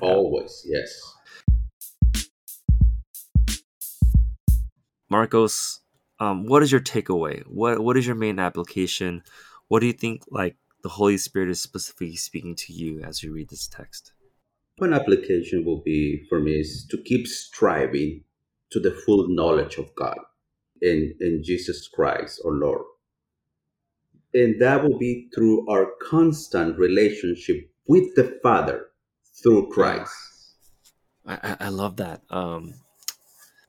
Yeah. 0.01 0.09
Always, 0.09 0.67
yes. 0.69 1.15
Marcos, 5.09 5.81
um, 6.19 6.47
what 6.47 6.63
is 6.63 6.73
your 6.73 6.81
takeaway? 6.81 7.43
What 7.47 7.81
what 7.81 7.97
is 7.97 8.07
your 8.07 8.17
main 8.17 8.39
application? 8.39 9.23
What 9.69 9.81
do 9.81 9.87
you 9.87 9.93
think 9.93 10.23
like 10.31 10.57
the 10.83 10.89
Holy 10.89 11.19
Spirit 11.19 11.51
is 11.51 11.61
specifically 11.61 12.17
speaking 12.17 12.55
to 12.57 12.73
you 12.73 13.03
as 13.03 13.23
you 13.23 13.33
read 13.33 13.49
this 13.49 13.67
text? 13.67 14.13
One 14.79 14.93
application 14.93 15.65
will 15.65 15.81
be 15.81 16.25
for 16.29 16.41
me 16.41 16.61
is 16.61 16.87
to 16.91 16.99
keep 16.99 17.27
striving 17.27 18.25
to 18.71 18.81
the 18.81 18.91
full 18.91 19.29
knowledge 19.29 19.77
of 19.77 19.95
God 19.95 20.19
in, 20.83 21.15
in 21.21 21.43
Jesus 21.43 21.89
Christ, 21.89 22.43
our 22.45 22.53
Lord. 22.53 22.83
And 24.35 24.61
that 24.61 24.83
will 24.83 24.99
be 24.99 25.29
through 25.35 25.69
our 25.71 25.93
constant 26.03 26.79
relationship 26.79 27.71
with 27.87 28.15
the 28.17 28.39
Father 28.43 28.89
through 29.43 29.71
Christ. 29.71 30.13
I, 31.25 31.39
I, 31.43 31.57
I 31.61 31.69
love 31.71 31.97
that. 31.97 32.21
Um, 32.29 32.75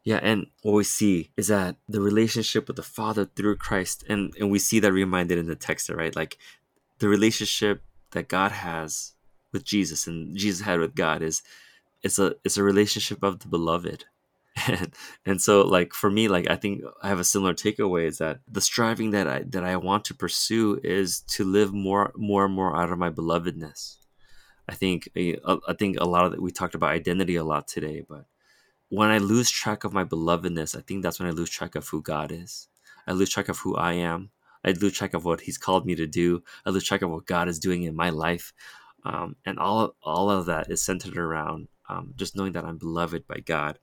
yeah, 0.08 0.22
and 0.24 0.48
what 0.62 0.72
we 0.72 0.86
see 0.86 1.32
is 1.36 1.50
that 1.50 1.76
the 1.90 2.00
relationship 2.00 2.68
with 2.68 2.78
the 2.78 2.82
Father 2.82 3.26
through 3.26 3.58
Christ, 3.58 4.06
and, 4.08 4.34
and 4.40 4.50
we 4.50 4.58
see 4.58 4.80
that 4.80 4.94
reminded 4.94 5.38
in 5.38 5.48
the 5.48 5.56
text, 5.58 5.90
right? 5.90 6.16
Like 6.16 6.38
the 7.00 7.10
relationship 7.10 7.82
that 8.12 8.30
God 8.30 8.54
has 8.54 9.16
with 9.52 9.66
Jesus 9.66 10.08
and 10.08 10.38
Jesus 10.38 10.66
had 10.66 10.80
with 10.80 10.96
God 10.96 11.22
is 11.22 11.44
it's 12.04 12.20
a 12.20 12.36
it's 12.46 12.56
a 12.56 12.64
relationship 12.64 13.22
of 13.22 13.40
the 13.40 13.50
beloved. 13.50 14.06
And, 14.66 14.94
and 15.26 15.42
so 15.42 15.62
like 15.62 15.94
for 15.94 16.10
me 16.10 16.28
like 16.28 16.50
i 16.50 16.56
think 16.56 16.82
i 17.04 17.10
have 17.10 17.20
a 17.20 17.24
similar 17.24 17.54
takeaway 17.54 18.08
is 18.08 18.18
that 18.18 18.40
the 18.48 18.60
striving 18.60 19.12
that 19.12 19.28
i 19.28 19.44
that 19.50 19.64
i 19.64 19.76
want 19.76 20.04
to 20.06 20.16
pursue 20.16 20.80
is 20.84 21.20
to 21.36 21.44
live 21.44 21.72
more 21.74 22.12
more 22.16 22.46
and 22.46 22.56
more 22.56 22.76
out 22.76 22.92
of 22.92 22.98
my 22.98 23.12
belovedness 23.12 23.98
i 24.68 24.74
think 24.74 25.10
eh, 25.16 25.36
i 25.46 25.74
think 25.78 25.98
a 26.00 26.08
lot 26.08 26.26
of 26.26 26.32
that 26.32 26.42
we 26.42 26.50
talked 26.50 26.74
about 26.74 26.90
identity 26.90 27.36
a 27.36 27.44
lot 27.44 27.68
today 27.68 28.04
but 28.10 28.26
when 28.90 29.10
i 29.10 29.18
lose 29.18 29.50
track 29.50 29.84
of 29.84 29.94
my 29.94 30.04
belovedness 30.04 30.78
i 30.78 30.82
think 30.82 31.04
that's 31.04 31.20
when 31.20 31.28
i 31.28 31.32
lose 31.32 31.50
track 31.50 31.76
of 31.76 31.88
who 31.88 32.02
god 32.02 32.32
is 32.32 32.68
i 33.08 33.12
lose 33.12 33.30
track 33.30 33.50
of 33.50 33.58
who 33.60 33.76
i 33.76 33.94
am 33.94 34.30
i 34.66 34.72
lose 34.72 34.94
track 34.94 35.14
of 35.14 35.26
what 35.26 35.42
he's 35.42 35.58
called 35.58 35.86
me 35.86 35.96
to 35.96 36.08
do 36.08 36.44
i 36.66 36.70
lose 36.70 36.84
track 36.84 37.02
of 37.02 37.10
what 37.10 37.26
god 37.26 37.48
is 37.48 37.60
doing 37.60 37.84
in 37.84 37.96
my 37.96 38.10
life 38.10 38.54
um, 39.06 39.36
and 39.46 39.60
all 39.60 39.96
all 40.02 40.30
of 40.30 40.46
that 40.46 40.70
is 40.70 40.82
centered 40.82 41.18
around 41.18 41.68
um, 41.90 42.14
just 42.16 42.36
knowing 42.36 42.54
that 42.54 42.66
i'm 42.66 42.78
beloved 42.78 43.28
by 43.28 43.40
god 43.40 43.80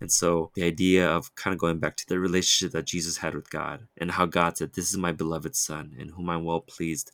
and 0.00 0.12
so 0.12 0.50
the 0.54 0.62
idea 0.62 1.08
of 1.08 1.34
kind 1.34 1.52
of 1.52 1.58
going 1.58 1.78
back 1.78 1.96
to 1.96 2.06
the 2.06 2.20
relationship 2.20 2.72
that 2.72 2.86
Jesus 2.86 3.16
had 3.18 3.34
with 3.34 3.50
God 3.50 3.88
and 3.96 4.12
how 4.12 4.26
God 4.26 4.56
said, 4.56 4.74
This 4.74 4.90
is 4.90 4.96
my 4.96 5.12
beloved 5.12 5.56
Son 5.56 5.94
in 5.98 6.10
whom 6.10 6.30
I'm 6.30 6.44
well 6.44 6.60
pleased. 6.60 7.10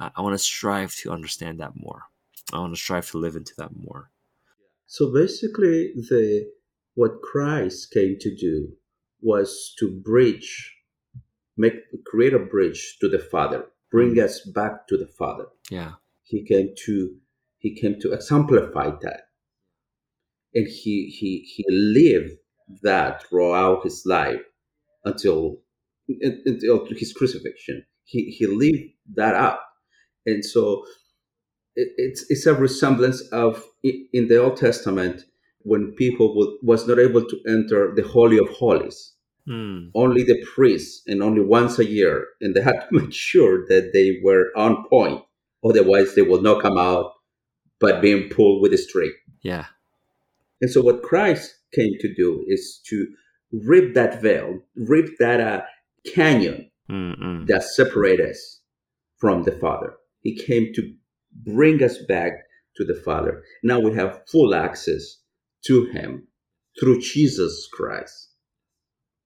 Uh, 0.00 0.10
I 0.16 0.22
want 0.22 0.34
to 0.34 0.38
strive 0.38 0.94
to 0.96 1.12
understand 1.12 1.60
that 1.60 1.76
more. 1.76 2.02
I 2.52 2.58
want 2.58 2.74
to 2.74 2.80
strive 2.80 3.08
to 3.10 3.18
live 3.18 3.36
into 3.36 3.52
that 3.58 3.70
more. 3.76 4.10
So 4.86 5.12
basically, 5.12 5.92
the 5.94 6.50
what 6.98 7.22
Christ 7.22 7.92
came 7.92 8.16
to 8.18 8.34
do 8.34 8.72
was 9.22 9.72
to 9.78 9.88
bridge, 9.88 10.74
make 11.56 11.74
create 12.04 12.34
a 12.34 12.40
bridge 12.40 12.96
to 13.00 13.08
the 13.08 13.20
Father, 13.20 13.66
bring 13.92 14.16
mm. 14.16 14.24
us 14.24 14.40
back 14.40 14.88
to 14.88 14.96
the 14.96 15.06
Father. 15.06 15.46
Yeah. 15.70 15.92
He 16.24 16.44
came 16.44 16.70
to 16.86 17.14
he 17.58 17.72
came 17.80 18.00
to 18.00 18.12
exemplify 18.12 18.90
that. 19.02 19.28
And 20.56 20.66
he 20.66 21.06
he 21.16 21.46
he 21.54 21.64
lived 21.68 22.32
that 22.82 23.22
throughout 23.22 23.84
his 23.84 24.02
life 24.04 24.42
until 25.04 25.60
until 26.08 26.84
his 26.96 27.12
crucifixion. 27.12 27.84
He 28.06 28.34
he 28.36 28.46
lived 28.48 28.90
that 29.14 29.36
out. 29.36 29.60
And 30.26 30.44
so 30.44 30.84
it, 31.76 31.90
it's 31.96 32.28
it's 32.28 32.46
a 32.46 32.54
resemblance 32.54 33.20
of 33.30 33.64
in 33.84 34.26
the 34.26 34.42
Old 34.42 34.56
Testament 34.56 35.22
when 35.62 35.92
people 35.92 36.34
would, 36.36 36.50
was 36.62 36.86
not 36.86 36.98
able 36.98 37.24
to 37.24 37.40
enter 37.46 37.92
the 37.94 38.02
holy 38.02 38.38
of 38.38 38.48
holies. 38.48 39.14
Mm. 39.48 39.90
Only 39.94 40.24
the 40.24 40.44
priests, 40.54 41.02
and 41.06 41.22
only 41.22 41.40
once 41.40 41.78
a 41.78 41.84
year, 41.86 42.26
and 42.40 42.54
they 42.54 42.60
had 42.60 42.80
to 42.80 42.86
make 42.92 43.12
sure 43.12 43.66
that 43.68 43.90
they 43.92 44.20
were 44.22 44.50
on 44.56 44.86
point. 44.88 45.22
Otherwise, 45.64 46.14
they 46.14 46.22
would 46.22 46.42
not 46.42 46.62
come 46.62 46.78
out, 46.78 47.12
but 47.80 48.02
being 48.02 48.28
pulled 48.28 48.62
with 48.62 48.72
a 48.72 48.78
string. 48.78 49.12
Yeah. 49.42 49.66
And 50.60 50.70
so, 50.70 50.82
what 50.82 51.02
Christ 51.02 51.54
came 51.74 51.94
to 52.00 52.14
do 52.14 52.44
is 52.46 52.80
to 52.88 53.06
rip 53.52 53.94
that 53.94 54.20
veil, 54.20 54.60
rip 54.76 55.16
that 55.18 55.40
uh, 55.40 55.62
canyon 56.14 56.70
Mm-mm. 56.90 57.46
that 57.46 57.62
separates 57.62 58.22
us 58.22 58.60
from 59.16 59.42
the 59.44 59.52
Father. 59.52 59.94
He 60.20 60.36
came 60.36 60.72
to 60.74 60.94
bring 61.44 61.82
us 61.82 61.98
back 61.98 62.32
to 62.76 62.84
the 62.84 62.94
Father. 62.94 63.42
Now 63.62 63.80
we 63.80 63.94
have 63.94 64.22
full 64.30 64.54
access 64.54 65.18
to 65.68 65.84
Him 65.86 66.26
through 66.78 67.00
Jesus 67.00 67.68
Christ. 67.72 68.30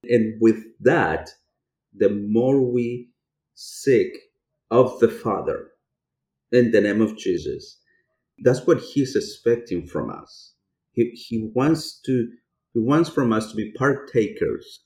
And 0.05 0.40
with 0.40 0.62
that, 0.81 1.31
the 1.94 2.11
more 2.11 2.61
we 2.61 3.11
seek 3.55 4.12
of 4.70 4.98
the 4.98 5.09
Father 5.09 5.68
in 6.50 6.70
the 6.72 6.81
name 6.81 7.00
of 7.00 7.16
Jesus, 7.16 7.78
that's 8.38 8.66
what 8.66 8.81
He's 8.81 9.14
expecting 9.14 9.87
from 9.87 10.11
us. 10.11 10.55
He, 10.92 11.11
he 11.11 11.50
wants 11.55 12.00
to 12.07 12.28
he 12.74 12.81
wants 12.81 13.11
from 13.11 13.33
us 13.33 13.50
to 13.50 13.57
be 13.57 13.72
partakers 13.72 14.81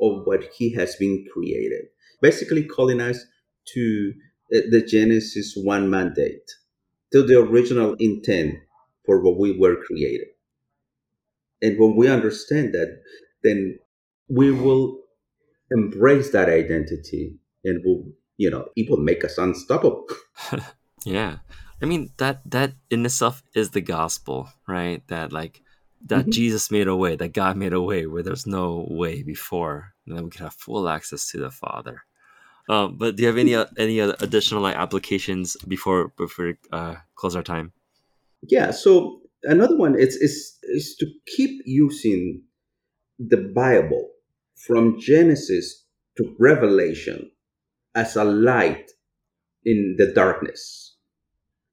of 0.00 0.22
what 0.26 0.44
he 0.56 0.72
has 0.74 0.96
been 0.96 1.26
created 1.32 1.84
basically 2.22 2.64
calling 2.64 3.00
us 3.00 3.24
to 3.74 4.12
the 4.50 4.82
genesis 4.86 5.54
1 5.56 5.88
mandate 5.88 6.50
to 7.12 7.22
the 7.22 7.38
original 7.38 7.94
intent 7.98 8.54
for 9.04 9.22
what 9.22 9.38
we 9.38 9.58
were 9.58 9.76
created 9.86 10.28
and 11.62 11.78
when 11.78 11.96
we 11.96 12.08
understand 12.08 12.72
that 12.74 13.00
then 13.42 13.78
we 14.28 14.50
will 14.50 14.98
embrace 15.70 16.30
that 16.30 16.48
identity 16.48 17.36
and 17.64 17.82
will 17.84 18.04
you 18.36 18.50
know 18.50 18.66
it 18.76 18.88
will 18.90 19.00
make 19.02 19.24
us 19.24 19.38
unstoppable 19.38 20.06
yeah. 21.04 21.38
I 21.82 21.86
mean 21.86 22.10
that 22.18 22.42
that 22.50 22.72
in 22.90 23.06
itself 23.06 23.42
is 23.54 23.70
the 23.70 23.80
gospel, 23.80 24.48
right? 24.68 25.06
That 25.08 25.32
like 25.32 25.62
that 26.06 26.26
Mhm. 26.26 26.32
Jesus 26.32 26.70
made 26.70 26.88
a 26.88 26.96
way, 26.96 27.16
that 27.16 27.32
God 27.32 27.56
made 27.56 27.72
a 27.72 27.80
way 27.80 28.06
where 28.06 28.22
there's 28.22 28.46
no 28.46 28.86
way 28.90 29.22
before, 29.22 29.94
and 30.06 30.16
then 30.16 30.24
we 30.24 30.30
can 30.30 30.44
have 30.44 30.54
full 30.54 30.88
access 30.88 31.30
to 31.30 31.38
the 31.38 31.50
Father. 31.50 32.02
Um, 32.68 32.96
but 32.96 33.16
do 33.16 33.22
you 33.22 33.28
have 33.28 33.38
any 33.38 33.54
uh, 33.54 33.66
any 33.78 33.98
additional 34.00 34.62
like 34.62 34.76
applications 34.76 35.56
before 35.66 36.08
before 36.16 36.54
uh, 36.72 36.96
close 37.14 37.34
our 37.36 37.42
time? 37.42 37.72
Yeah. 38.42 38.70
So 38.70 39.22
another 39.42 39.76
one 39.76 39.98
is 39.98 40.16
is 40.16 40.58
is 40.62 40.96
to 40.96 41.06
keep 41.36 41.62
using 41.64 42.42
the 43.18 43.52
Bible 43.54 44.10
from 44.54 44.98
Genesis 44.98 45.84
to 46.16 46.34
Revelation 46.38 47.30
as 47.94 48.16
a 48.16 48.24
light 48.24 48.90
in 49.64 49.96
the 49.98 50.12
darkness. 50.12 50.96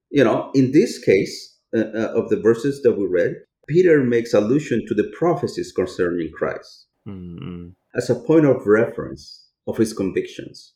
You 0.10 0.24
know, 0.24 0.52
in 0.54 0.72
this 0.72 1.00
case 1.00 1.58
uh, 1.76 1.80
uh, 1.80 2.14
of 2.16 2.30
the 2.30 2.40
verses 2.40 2.82
that 2.84 2.98
we 2.98 3.06
read, 3.06 3.36
Peter 3.68 4.04
makes 4.04 4.34
allusion 4.34 4.86
to 4.88 4.94
the 4.94 5.12
prophecies 5.18 5.74
concerning 5.74 6.32
Christ 6.34 6.88
Mm-mm. 7.06 7.74
as 7.96 8.10
a 8.10 8.16
point 8.16 8.46
of 8.46 8.66
reference 8.66 9.48
of 9.68 9.78
his 9.78 9.94
convictions. 9.94 10.74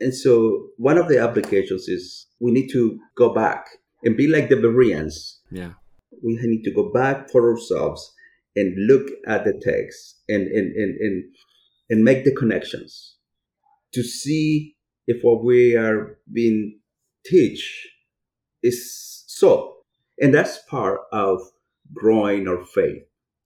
And 0.00 0.14
so 0.14 0.68
one 0.76 0.98
of 0.98 1.08
the 1.08 1.18
applications 1.18 1.88
is 1.88 2.26
we 2.40 2.52
need 2.52 2.68
to 2.72 2.98
go 3.16 3.32
back 3.32 3.66
and 4.04 4.16
be 4.16 4.28
like 4.28 4.48
the 4.48 4.56
Bereans 4.56 5.40
Yeah. 5.50 5.72
We 6.22 6.38
need 6.42 6.62
to 6.64 6.72
go 6.72 6.92
back 6.92 7.30
for 7.30 7.50
ourselves 7.50 8.12
and 8.56 8.74
look 8.86 9.08
at 9.26 9.44
the 9.44 9.52
text 9.52 10.22
and 10.28 10.46
and 10.46 10.74
and 10.76 10.96
and, 11.00 11.24
and 11.90 12.04
make 12.04 12.24
the 12.24 12.34
connections 12.34 13.16
to 13.92 14.02
see 14.02 14.76
if 15.06 15.22
what 15.22 15.44
we 15.44 15.76
are 15.76 16.18
being 16.32 16.80
teach 17.24 17.88
is 18.62 19.24
so. 19.26 19.74
And 20.20 20.32
that's 20.32 20.58
part 20.70 21.00
of 21.12 21.40
growing 21.92 22.48
our 22.48 22.64
faith 22.64 23.02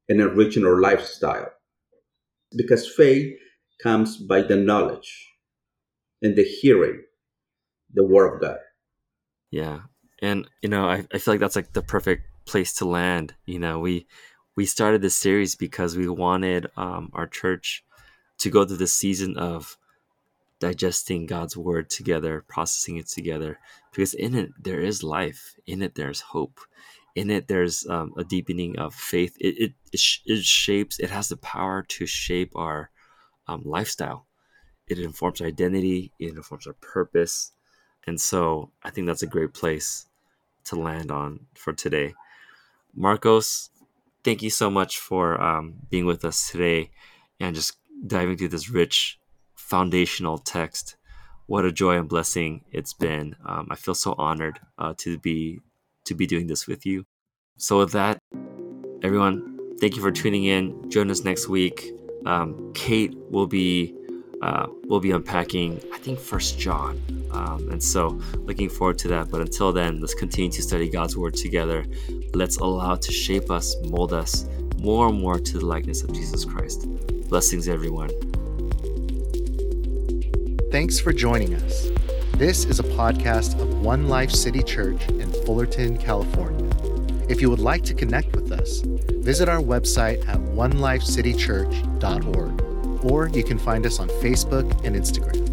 and 0.08 0.20
enriching 0.20 0.64
our 0.64 0.80
lifestyle. 0.80 1.50
Because 2.56 2.88
faith 2.88 3.34
comes 3.82 4.16
by 4.16 4.42
the 4.42 4.56
knowledge 4.56 5.28
and 6.22 6.36
the 6.36 6.44
hearing 6.44 7.02
the 7.92 8.04
word 8.04 8.34
of 8.34 8.40
god. 8.40 8.58
Yeah. 9.50 9.80
And 10.20 10.48
you 10.62 10.68
know, 10.68 10.88
I, 10.88 11.04
I 11.12 11.18
feel 11.18 11.34
like 11.34 11.40
that's 11.40 11.56
like 11.56 11.72
the 11.72 11.82
perfect 11.82 12.24
place 12.48 12.72
to 12.74 12.84
land. 12.84 13.34
You 13.46 13.58
know, 13.58 13.78
we 13.78 14.06
we 14.56 14.66
started 14.66 15.02
this 15.02 15.16
series 15.16 15.54
because 15.54 15.96
we 15.96 16.08
wanted 16.08 16.66
um, 16.76 17.10
our 17.12 17.28
church 17.28 17.84
to 18.38 18.50
go 18.50 18.64
through 18.64 18.78
the 18.78 18.86
season 18.86 19.36
of 19.36 19.76
digesting 20.60 21.26
God's 21.26 21.56
word 21.56 21.88
together, 21.90 22.44
processing 22.48 22.96
it 22.96 23.06
together, 23.06 23.58
because 23.92 24.14
in 24.14 24.34
it 24.34 24.50
there 24.60 24.80
is 24.80 25.02
life, 25.02 25.54
in 25.66 25.82
it 25.82 25.94
there's 25.94 26.20
hope, 26.20 26.58
in 27.14 27.30
it 27.30 27.46
there's 27.48 27.86
um, 27.88 28.12
a 28.16 28.24
deepening 28.24 28.78
of 28.78 28.94
faith. 28.94 29.36
It 29.40 29.54
it, 29.58 29.72
it, 29.92 30.00
sh- 30.00 30.22
it 30.26 30.42
shapes, 30.44 30.98
it 30.98 31.10
has 31.10 31.28
the 31.28 31.36
power 31.36 31.84
to 31.90 32.06
shape 32.06 32.52
our 32.56 32.90
um, 33.46 33.62
lifestyle. 33.64 34.26
It 34.88 34.98
informs 34.98 35.40
our 35.40 35.46
identity, 35.46 36.12
it 36.18 36.34
informs 36.34 36.66
our 36.66 36.76
purpose, 36.80 37.52
and 38.06 38.20
so 38.20 38.72
I 38.82 38.90
think 38.90 39.06
that's 39.06 39.22
a 39.22 39.26
great 39.26 39.54
place 39.54 40.06
to 40.64 40.76
land 40.76 41.10
on 41.10 41.46
for 41.54 41.72
today. 41.72 42.14
Marcos, 42.98 43.70
thank 44.24 44.42
you 44.42 44.50
so 44.50 44.68
much 44.68 44.98
for 44.98 45.40
um, 45.40 45.74
being 45.88 46.04
with 46.04 46.24
us 46.24 46.50
today 46.50 46.90
and 47.38 47.54
just 47.54 47.76
diving 48.04 48.36
through 48.36 48.48
this 48.48 48.68
rich 48.68 49.20
foundational 49.54 50.36
text. 50.36 50.96
What 51.46 51.64
a 51.64 51.70
joy 51.70 51.96
and 51.96 52.08
blessing 52.08 52.64
it's 52.72 52.92
been. 52.92 53.36
Um, 53.46 53.68
I 53.70 53.76
feel 53.76 53.94
so 53.94 54.16
honored 54.18 54.58
uh, 54.78 54.94
to 54.98 55.16
be 55.16 55.60
to 56.06 56.14
be 56.14 56.26
doing 56.26 56.48
this 56.48 56.66
with 56.66 56.84
you. 56.84 57.06
So 57.56 57.78
with 57.78 57.92
that, 57.92 58.18
everyone, 59.02 59.76
thank 59.80 59.94
you 59.94 60.02
for 60.02 60.10
tuning 60.10 60.44
in. 60.44 60.90
Join 60.90 61.08
us 61.08 61.22
next 61.22 61.48
week. 61.48 61.92
Um, 62.26 62.72
Kate 62.74 63.14
will 63.30 63.46
be 63.46 63.94
uh, 64.42 64.66
will 64.84 65.00
be 65.00 65.10
unpacking, 65.10 65.80
I 65.92 65.98
think, 65.98 66.18
First 66.18 66.58
John, 66.58 67.00
um, 67.32 67.68
and 67.70 67.82
so 67.82 68.18
looking 68.36 68.68
forward 68.68 68.98
to 68.98 69.08
that. 69.08 69.30
But 69.30 69.40
until 69.40 69.72
then, 69.72 70.00
let's 70.00 70.14
continue 70.14 70.50
to 70.52 70.62
study 70.62 70.88
God's 70.88 71.16
Word 71.16 71.34
together. 71.34 71.84
Let's 72.34 72.58
allow 72.58 72.94
it 72.94 73.02
to 73.02 73.12
shape 73.12 73.50
us, 73.50 73.74
mold 73.84 74.12
us 74.12 74.46
more 74.78 75.08
and 75.08 75.20
more 75.20 75.38
to 75.38 75.58
the 75.58 75.66
likeness 75.66 76.02
of 76.02 76.12
Jesus 76.12 76.44
Christ. 76.44 76.88
Blessings, 77.28 77.68
everyone. 77.68 78.10
Thanks 80.70 81.00
for 81.00 81.12
joining 81.12 81.54
us. 81.54 81.88
This 82.34 82.66
is 82.66 82.78
a 82.78 82.84
podcast 82.84 83.60
of 83.60 83.82
One 83.82 84.08
Life 84.08 84.30
City 84.30 84.62
Church 84.62 85.08
in 85.08 85.32
Fullerton, 85.44 85.96
California. 85.96 86.70
If 87.28 87.40
you 87.40 87.50
would 87.50 87.58
like 87.58 87.82
to 87.84 87.94
connect 87.94 88.36
with 88.36 88.52
us, 88.52 88.82
visit 89.10 89.48
our 89.48 89.60
website 89.60 90.24
at 90.28 90.38
onelifecitychurch.org 90.38 92.67
or 93.02 93.28
you 93.28 93.44
can 93.44 93.58
find 93.58 93.86
us 93.86 93.98
on 93.98 94.08
Facebook 94.08 94.70
and 94.84 94.96
Instagram. 94.96 95.47